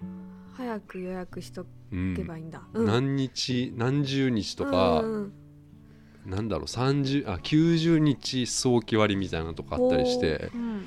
[0.60, 2.62] 早く予約しとうんけばいいんだ。
[2.74, 2.86] うん。
[2.86, 5.34] 何日何十日とか、うん
[6.26, 10.52] なんだろう30あ90日早期割みたいなのとかあったりして。
[10.54, 10.86] うん。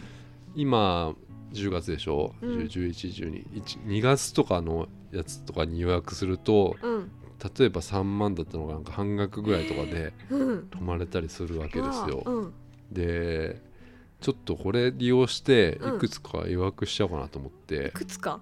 [0.55, 1.15] 今
[1.55, 2.59] 10月でしょ、うん。
[2.59, 7.11] 101112月とかのやつとかに予約するとうん。
[7.59, 10.67] 例えば3万だったのがなんか半額ぐらいとかでうん。
[10.69, 12.23] 泊まれたりするわけですよ。
[12.27, 12.53] うん。
[12.93, 13.63] で
[14.21, 15.97] ちょっとこれ利用してうん。
[15.97, 17.87] いくつか予約しちゃおうかなと思って。
[17.89, 18.41] い、くつか？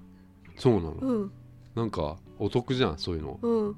[0.61, 1.33] そうなの、うん。
[1.75, 3.39] なんかお得じゃんそういうの。
[3.41, 3.77] うん。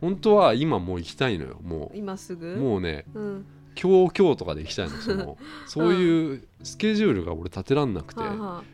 [0.00, 2.54] 本当は今もう行きたいのよも今すぐ？
[2.54, 3.46] うもうねうん。
[3.80, 5.38] 今日今日とかで行きたいのその。
[5.66, 8.64] そういうスケジュールが俺立てらんなくて、はあは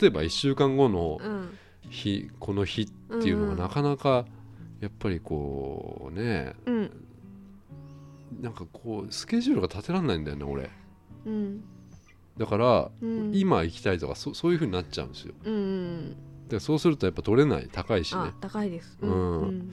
[0.00, 1.20] 例えば1週間後の
[1.88, 2.86] 日この日っ
[3.20, 4.26] ていうのがなかなか
[4.80, 6.54] やっぱりこうね。
[6.66, 6.90] うん。
[8.40, 10.70] なんかこうスケジュールが立てらんないんだよね俺。
[11.24, 11.62] うん。
[12.36, 13.30] だから、うん。
[13.34, 15.34] 今行きたいとかそそういう風になっちゃうんですよ。
[15.44, 16.16] うん
[16.48, 17.68] でそうするとやっぱ取れない。
[17.70, 18.20] 高いしね。
[18.20, 18.98] あ高いです。
[19.00, 19.40] うん。
[19.40, 19.72] うん。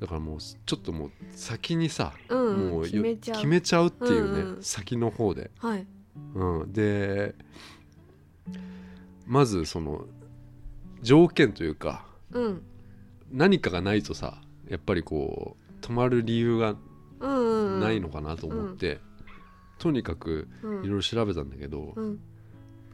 [0.00, 3.36] だからもうちょっともう先にさ、うんもう決めちゃう。
[3.36, 4.62] 決めちゃうっていうね、うんうん。
[4.62, 5.86] 先の方で、はい。
[6.34, 7.34] うん、で
[9.26, 10.06] まずその
[11.02, 12.62] 条件というかうん。
[13.32, 16.76] 何かがないとさやっぱりこう泊まる理由が
[17.20, 19.00] うんうんないのかなと思って、
[19.78, 20.84] とにかくうん。
[20.84, 22.20] いろいろ調べたんだけど、うん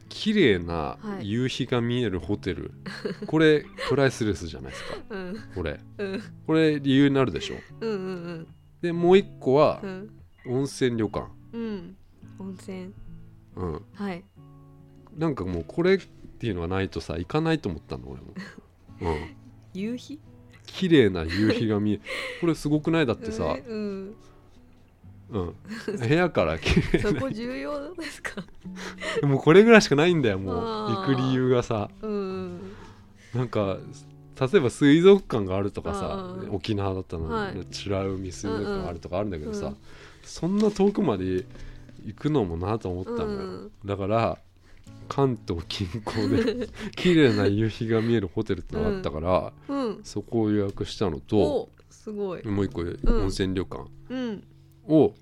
[0.09, 1.29] 綺麗なはい。
[1.29, 2.71] 夕日が見えるホテル、
[3.27, 4.97] これプライスレスじゃないですか。
[5.09, 5.35] うん。
[5.55, 5.79] これ。
[5.97, 6.23] うん。
[6.45, 7.55] これ理由になるでしょ。
[7.81, 7.93] うんう
[8.31, 8.47] ん
[8.81, 10.09] でもう一個はうん。
[10.45, 11.95] 温泉旅館、うん。
[12.39, 12.93] 温泉。
[13.55, 14.23] うん、はい。
[15.17, 18.33] なんかもうこれっていうのがないとさ行かないと思ったの俺も、
[19.01, 19.35] うん、
[19.73, 20.19] 夕日？
[20.67, 22.01] 綺麗な夕日が見え
[22.39, 23.05] これすごくない？
[23.07, 24.15] だってさえ、 うん
[25.29, 25.53] うん、
[26.07, 28.43] 部屋から綺麗そこ重要ですか？
[29.27, 30.55] もうこれぐらいしかないんだよもう。
[30.95, 31.89] 行く理由がさ。
[32.01, 32.59] うん
[33.33, 33.77] なんか
[34.39, 37.53] 例えば水族館があるとかさ沖縄だったの、はい。
[37.55, 39.77] 美ら海水族館があるとかあるんだけどさ、うんうん
[40.23, 41.45] そんな遠くまで
[42.05, 44.37] 行くのもなと思ったのよ、うんだから
[45.07, 46.67] 関東近郊で
[46.97, 49.99] 綺麗な夕日が見えるホテルってのがあったから、うん。
[50.03, 52.45] そこを予約したのとおすごい。
[52.45, 52.97] もう一個ん。
[53.05, 53.89] 温泉旅館。
[54.09, 54.43] うん
[54.87, 55.13] を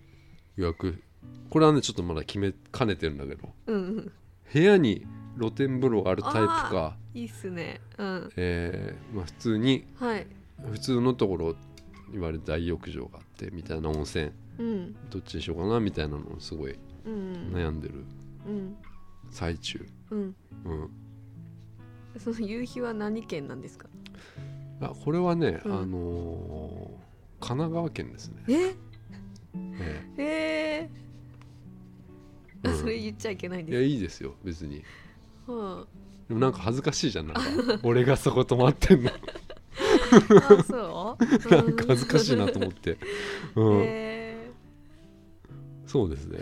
[0.55, 1.01] 予約。
[1.49, 3.49] これはねちょっとまだ決めかねてるんだけど。
[3.67, 4.11] うんうん。
[4.53, 5.05] 部屋に
[5.37, 7.81] 露天風呂があるタイプか、いいっすね。
[7.97, 8.29] うん。
[8.37, 10.27] えーまあ、普通にはい。
[10.71, 11.55] 普通のところ
[12.13, 14.31] いわゆる大浴場があってみたいな温泉。
[14.59, 14.95] うん。
[15.09, 17.51] どっちにしようかなみたいなのをすごいうん。
[17.53, 18.05] 悩んでる。
[18.47, 18.75] うん。
[19.31, 20.35] 最中、うん。
[20.65, 20.89] うん、
[22.19, 23.87] その夕日は何県なんですか？
[24.79, 25.73] あこれはね、うん。
[25.73, 27.05] あのー
[27.41, 28.75] 神奈川県ですね、え？
[30.17, 30.89] ええ。
[32.63, 32.77] ーうん。
[32.77, 34.83] それ言っちゃいけないんえいやですいいですよ別に。
[35.47, 35.85] は
[36.27, 37.41] でもなんか恥ずかしいじゃんなんか。
[37.83, 39.11] 俺がそこ泊まってんの。
[39.11, 39.13] あ
[40.59, 41.25] あそう？
[41.49, 42.97] なんか恥ずかしいなと思って、
[43.55, 43.81] うん。
[43.83, 44.51] え。
[45.85, 46.39] そうですね。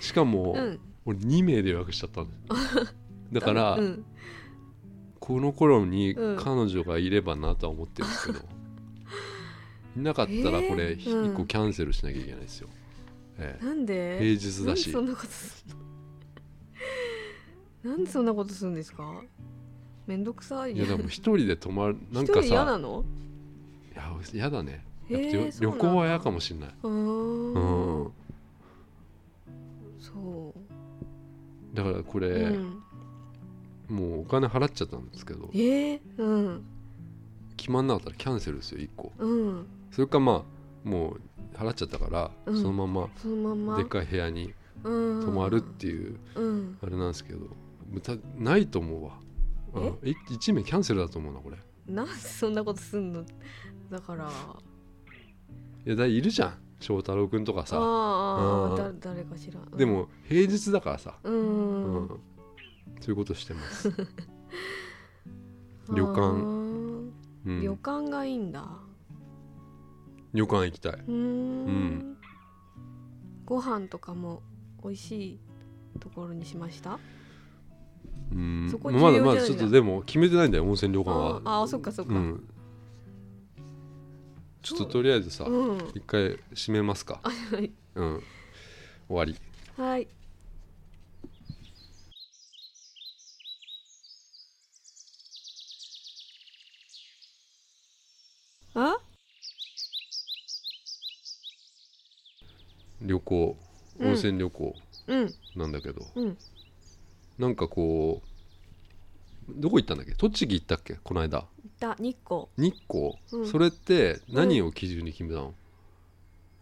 [0.00, 0.80] しかも、ーうん。
[1.04, 2.94] 俺2名で予約しちゃったんです
[3.32, 4.04] だから、うん。
[5.20, 6.36] この頃にうん。
[6.36, 8.42] 彼女がいればなとは思ってるんですけど、い
[9.96, 11.32] なかったらこれえーうん。
[11.32, 12.68] 1個キャンセルしなきゃいけないですよ、
[13.38, 13.64] ええ。
[13.64, 14.18] なんで？
[14.20, 14.92] 平日だし。
[14.92, 15.70] なんでそんなことすん
[17.84, 17.90] の？
[17.92, 19.22] なんでそんなことするんですか？
[20.06, 20.72] めんどくさい。
[20.74, 23.04] いやでも一人で泊まるなん一人かさ嫌なの？
[23.92, 24.84] いや嫌だね。
[25.08, 26.74] へやっぱ旅行は嫌かもしんない。
[26.82, 27.52] うん。
[28.06, 28.12] ん。
[30.00, 30.54] そ
[31.72, 31.76] う。
[31.76, 32.82] だからこれ、うん。
[33.88, 35.50] もうお金払っちゃったんですけど。
[35.52, 36.64] えー、うん。
[37.56, 39.12] 決まんなかったらキャンセルですよ1個。
[39.18, 40.44] うんそれかま
[40.84, 41.20] あもう
[41.56, 42.56] 払っちゃったから、うん。
[42.60, 42.86] そのま
[43.54, 46.78] までっかい部屋に泊泊まるっていううん。
[46.82, 47.46] あれなんですけど
[48.02, 49.12] たないと思うわ。
[49.76, 49.78] え？
[49.78, 49.88] うん、
[50.34, 51.56] 1名キャンセルだと思うなこれ。
[51.86, 53.24] なんでそんなことすんの？
[53.90, 54.28] だから。
[55.86, 56.54] いやだいるじゃん。
[56.80, 58.76] 翔太郎くんとかあさあうん。
[58.76, 59.60] だ誰かしら。
[59.60, 59.78] うん。
[59.78, 62.04] でも平日だからさ、ううん。
[62.06, 62.18] んそ
[63.06, 63.90] ういうことしてます、
[65.94, 66.20] 旅館。
[66.20, 68.66] あうん、ー旅館がいいんだ
[70.34, 70.92] 旅館行きたい。
[70.92, 71.12] うー。
[71.12, 72.16] ん。
[73.46, 74.42] ご飯とかも
[74.82, 75.40] 美味しい
[76.00, 76.98] ところにしました？
[78.32, 78.68] うん。
[78.70, 82.48] そこまだまだちょっとでも決めてないんだよ温泉旅館あはーあーそっかそっか、うん。
[84.62, 85.78] ちょっととりあえずさうん。
[85.94, 87.20] 一回締めますか。
[87.22, 87.70] はい。
[87.94, 88.22] うん。
[89.08, 89.36] 終わり。
[89.76, 90.08] はい。
[98.74, 98.96] あ？
[103.04, 103.56] 旅行
[104.00, 104.08] うん。
[104.08, 104.76] 温泉旅行
[105.06, 105.34] うん。
[105.56, 106.36] なんだけど、うん。
[107.38, 108.28] なんかこう
[109.48, 110.14] どこ行ったんだっけ？
[110.14, 110.94] 栃木行ったっけ？
[111.04, 111.44] この間。
[111.78, 112.46] だ日光。
[112.56, 113.46] 日光、うん。
[113.46, 115.54] それって何を基準に決めたの、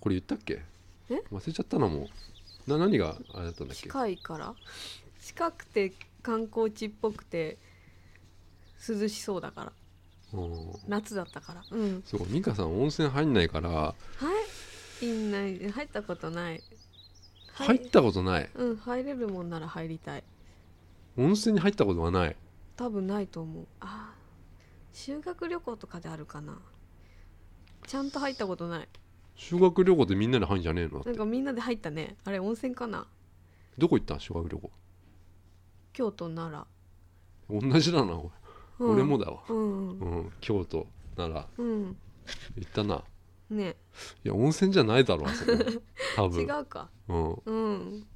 [0.01, 0.63] これ言ったっけ？
[1.11, 1.23] え？
[1.31, 2.09] 忘れちゃったなも
[2.67, 2.71] う。
[2.71, 3.83] な何があれだったんだっけ？
[3.85, 4.55] 近いから。
[5.21, 7.57] 近くて観光地っぽくて
[8.89, 9.73] 涼しそうだから。
[10.35, 10.73] うん。
[10.89, 11.63] 夏だったから。
[11.71, 12.03] うん。
[12.05, 13.95] そう美香さん温泉入んないからはい
[15.03, 15.71] いいない。
[15.71, 16.63] 入ったことない。
[17.53, 20.25] はい入ったことない、うん入れるもんなら入りたい。
[21.19, 22.37] 温泉に入ったことはない。
[22.77, 23.67] 多分ないと思う。
[23.81, 26.59] あー修学旅行とかであるかな。
[27.87, 28.89] ちゃんと入ったことない。
[29.35, 32.17] 修学旅行でみんなで入んじゃねえのなんかみんなで入ったね。
[32.25, 33.07] あれ温泉かな。
[33.77, 34.17] どこ行った？
[34.17, 34.71] ん修学旅行。
[35.93, 36.65] 京都奈
[37.51, 38.15] 同じだな、
[38.79, 38.91] うん。
[38.93, 39.99] 俺もだわ、うん。
[39.99, 40.87] うん、京都
[41.17, 41.65] 奈良。
[41.65, 41.97] うん。
[42.57, 43.03] 行ったな
[43.53, 43.77] ね。
[44.25, 45.53] いや温泉じゃないだろあそこ。
[46.17, 46.43] 多分。
[46.43, 46.89] 違うか。
[47.09, 48.07] うん、うん。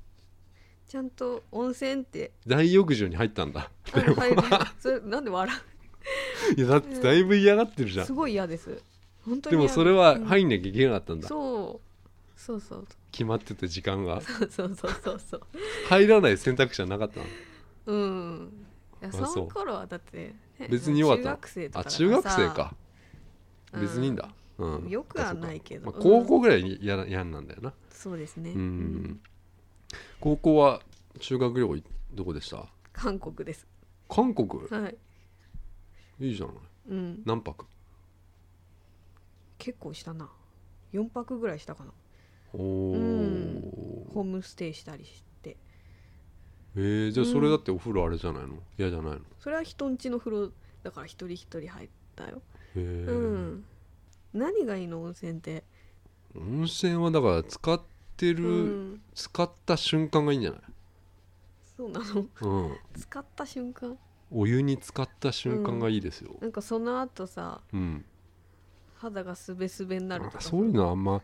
[0.88, 2.32] ちゃんと温泉って。
[2.46, 3.70] 大浴場に入ったんだ。
[3.92, 4.42] あ入る
[4.78, 5.54] それなんで笑
[6.56, 8.04] いやだってだいぶ嫌がってるじゃん。
[8.04, 8.82] うすごい嫌です。
[9.24, 10.24] 本当にでも嫌それはうん。
[10.24, 12.40] 入んなきゃいけなかったんだ、そう。
[12.40, 14.20] そうそう決まってて時間が。
[14.20, 15.42] そうそうそうそうそう。
[15.88, 17.26] 入らない選択肢はなかったの？
[17.86, 18.66] うん。
[19.00, 22.74] いやあそうその頃はだって、ね別によかった中学生とかあだから中学生さか。
[23.72, 23.80] うん。
[23.80, 24.28] 別にいいんだ、
[24.58, 25.90] うん、よくはないけど。
[25.90, 27.74] まあ、高校ぐらいに嫌な嫌なんだよな。
[27.90, 29.20] そうですね、うん、
[30.20, 30.80] 高校は
[31.20, 32.66] 修学旅行いどこでした？
[32.92, 33.66] 韓国です。
[34.08, 34.48] 韓国？
[34.68, 34.96] はい、
[36.20, 36.56] いいじゃない。
[36.88, 37.66] うん、何泊？
[39.58, 40.30] 結構したな。
[40.92, 41.92] 4泊ぐらいしたかな。
[42.54, 43.00] おおー、う
[44.08, 44.12] ん。
[44.14, 45.56] ホームステイしたりして。
[46.76, 48.58] えー、じゃあそれだってお風呂あれじゃないの？
[48.78, 49.16] 嫌じゃないの？
[49.16, 50.52] へそれは人んちの風呂
[50.82, 52.42] だから一人一人入ったよ、
[52.76, 53.64] え、うん
[54.36, 55.02] 何がいいの？
[55.02, 55.64] 温泉って、
[56.36, 57.80] 温泉はだから使っ
[58.16, 60.60] てる、うん、使った瞬間がいいんじゃない？
[61.76, 62.26] そうなの？
[62.42, 62.76] うん。
[62.98, 63.96] 使った瞬間？
[64.30, 68.04] お湯に使った瞬間がいいですよ、なんかその後さうん。
[68.96, 70.50] 肌がすべすべになるとかさ。
[70.50, 71.20] そういうのはあんま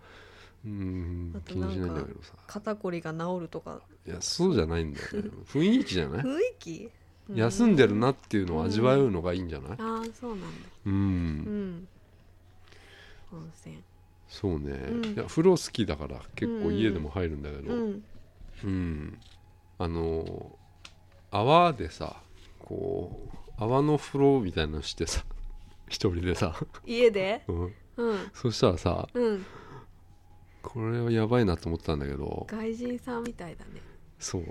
[0.64, 2.34] うんあと気にしないんだけどさ。
[2.46, 3.80] 肩こりが治るとか。
[4.06, 5.30] いやそうじゃないんだよね。
[5.46, 6.22] 雰囲気じゃない？
[6.22, 6.90] 雰囲気？
[7.34, 9.78] 休んでるなっっていうのを味わうのがいいんじゃない？
[9.78, 10.46] ああそうなんだ。
[10.86, 11.88] うん、うん
[13.32, 13.82] 温泉。
[14.28, 15.04] そうね、うん。
[15.04, 17.74] いや風呂好きだから結構家でも入るんだけど。
[17.74, 18.02] うん。
[18.64, 19.18] うん、
[19.78, 20.58] あの
[21.30, 22.22] 泡でさ
[22.60, 25.24] こう泡の風呂みたいなのしてさ
[25.88, 26.54] 一人でさ、
[26.86, 27.44] 家で？
[27.48, 28.18] うん、うん。
[28.32, 29.44] そしたらさうん。
[30.62, 32.46] これはやばいなと思ったんだけど。
[32.48, 33.82] 外人さんみたいだね。
[34.18, 34.44] そう。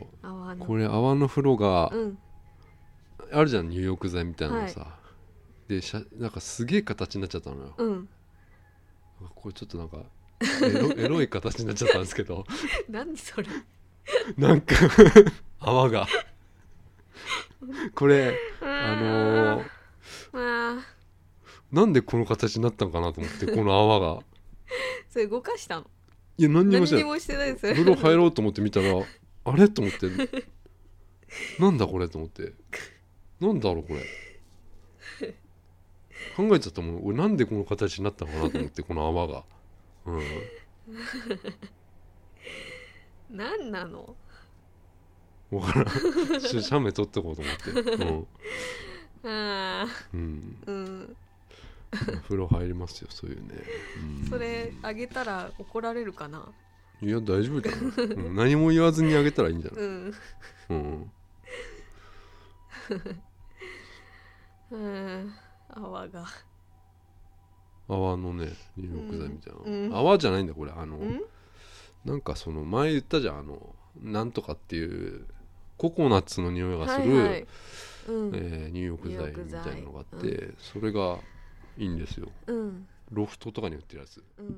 [0.59, 2.17] これ泡の風呂がうん。
[3.31, 4.99] あるじゃん入浴剤みたいなのさ、
[5.67, 8.09] でしゃなんかすげえ形になっちゃったのよ、うん
[9.35, 9.97] これちょっとなんか
[10.63, 12.45] エロ エロい形になっちゃったんですけど。
[12.89, 13.47] 何それ。
[14.37, 14.75] なんか
[15.59, 16.07] 泡が。
[17.93, 19.65] これあのー
[20.33, 20.85] まあ
[21.71, 24.19] なんでこの形になったのかなと思ってこの泡が。
[25.09, 25.87] それ動かしたの？
[26.37, 27.19] いや何に何もしてない。
[27.21, 28.87] てないです風呂入ろうと思って見たら
[29.45, 29.69] あれ？
[29.69, 30.09] と思って。
[31.59, 32.07] なんだこれ？
[32.09, 32.53] と思って。
[33.39, 34.03] なんだろうこれ？
[36.35, 39.43] 考えちゃったもん俺なんでこの形になったのかなと思って この泡が。
[40.05, 40.21] うん。
[43.37, 44.15] 何なの？
[45.51, 46.39] わからん。
[46.39, 48.27] ちょ写メ撮ってこうと思って。
[49.29, 51.15] あうん、うん、ーうん。
[52.23, 53.63] 風呂入りますよそういうね、
[54.23, 56.47] うん、それあげたら怒られるかな？
[57.01, 60.15] いや大丈夫じゃない、うん、何も言わずにあげたらいいんじゃない、うん。
[60.69, 61.11] うん、
[64.71, 65.33] うん
[65.75, 66.25] 泡が。
[67.87, 71.21] 泡のね入浴剤みたいな、うん泡じゃないんだこれあの、うん？
[72.05, 75.25] なんかその前言ったじゃんあのなんとかっていう
[75.77, 77.47] ココナッツの匂いがする、はいはい。
[78.07, 78.35] うん。
[78.35, 81.17] えー入浴剤みたいなのがあって、それが
[81.77, 82.29] いいんですよ。
[82.47, 82.87] うん。
[83.11, 84.45] ロフトとかに売ってるやつ、うん。
[84.47, 84.53] うん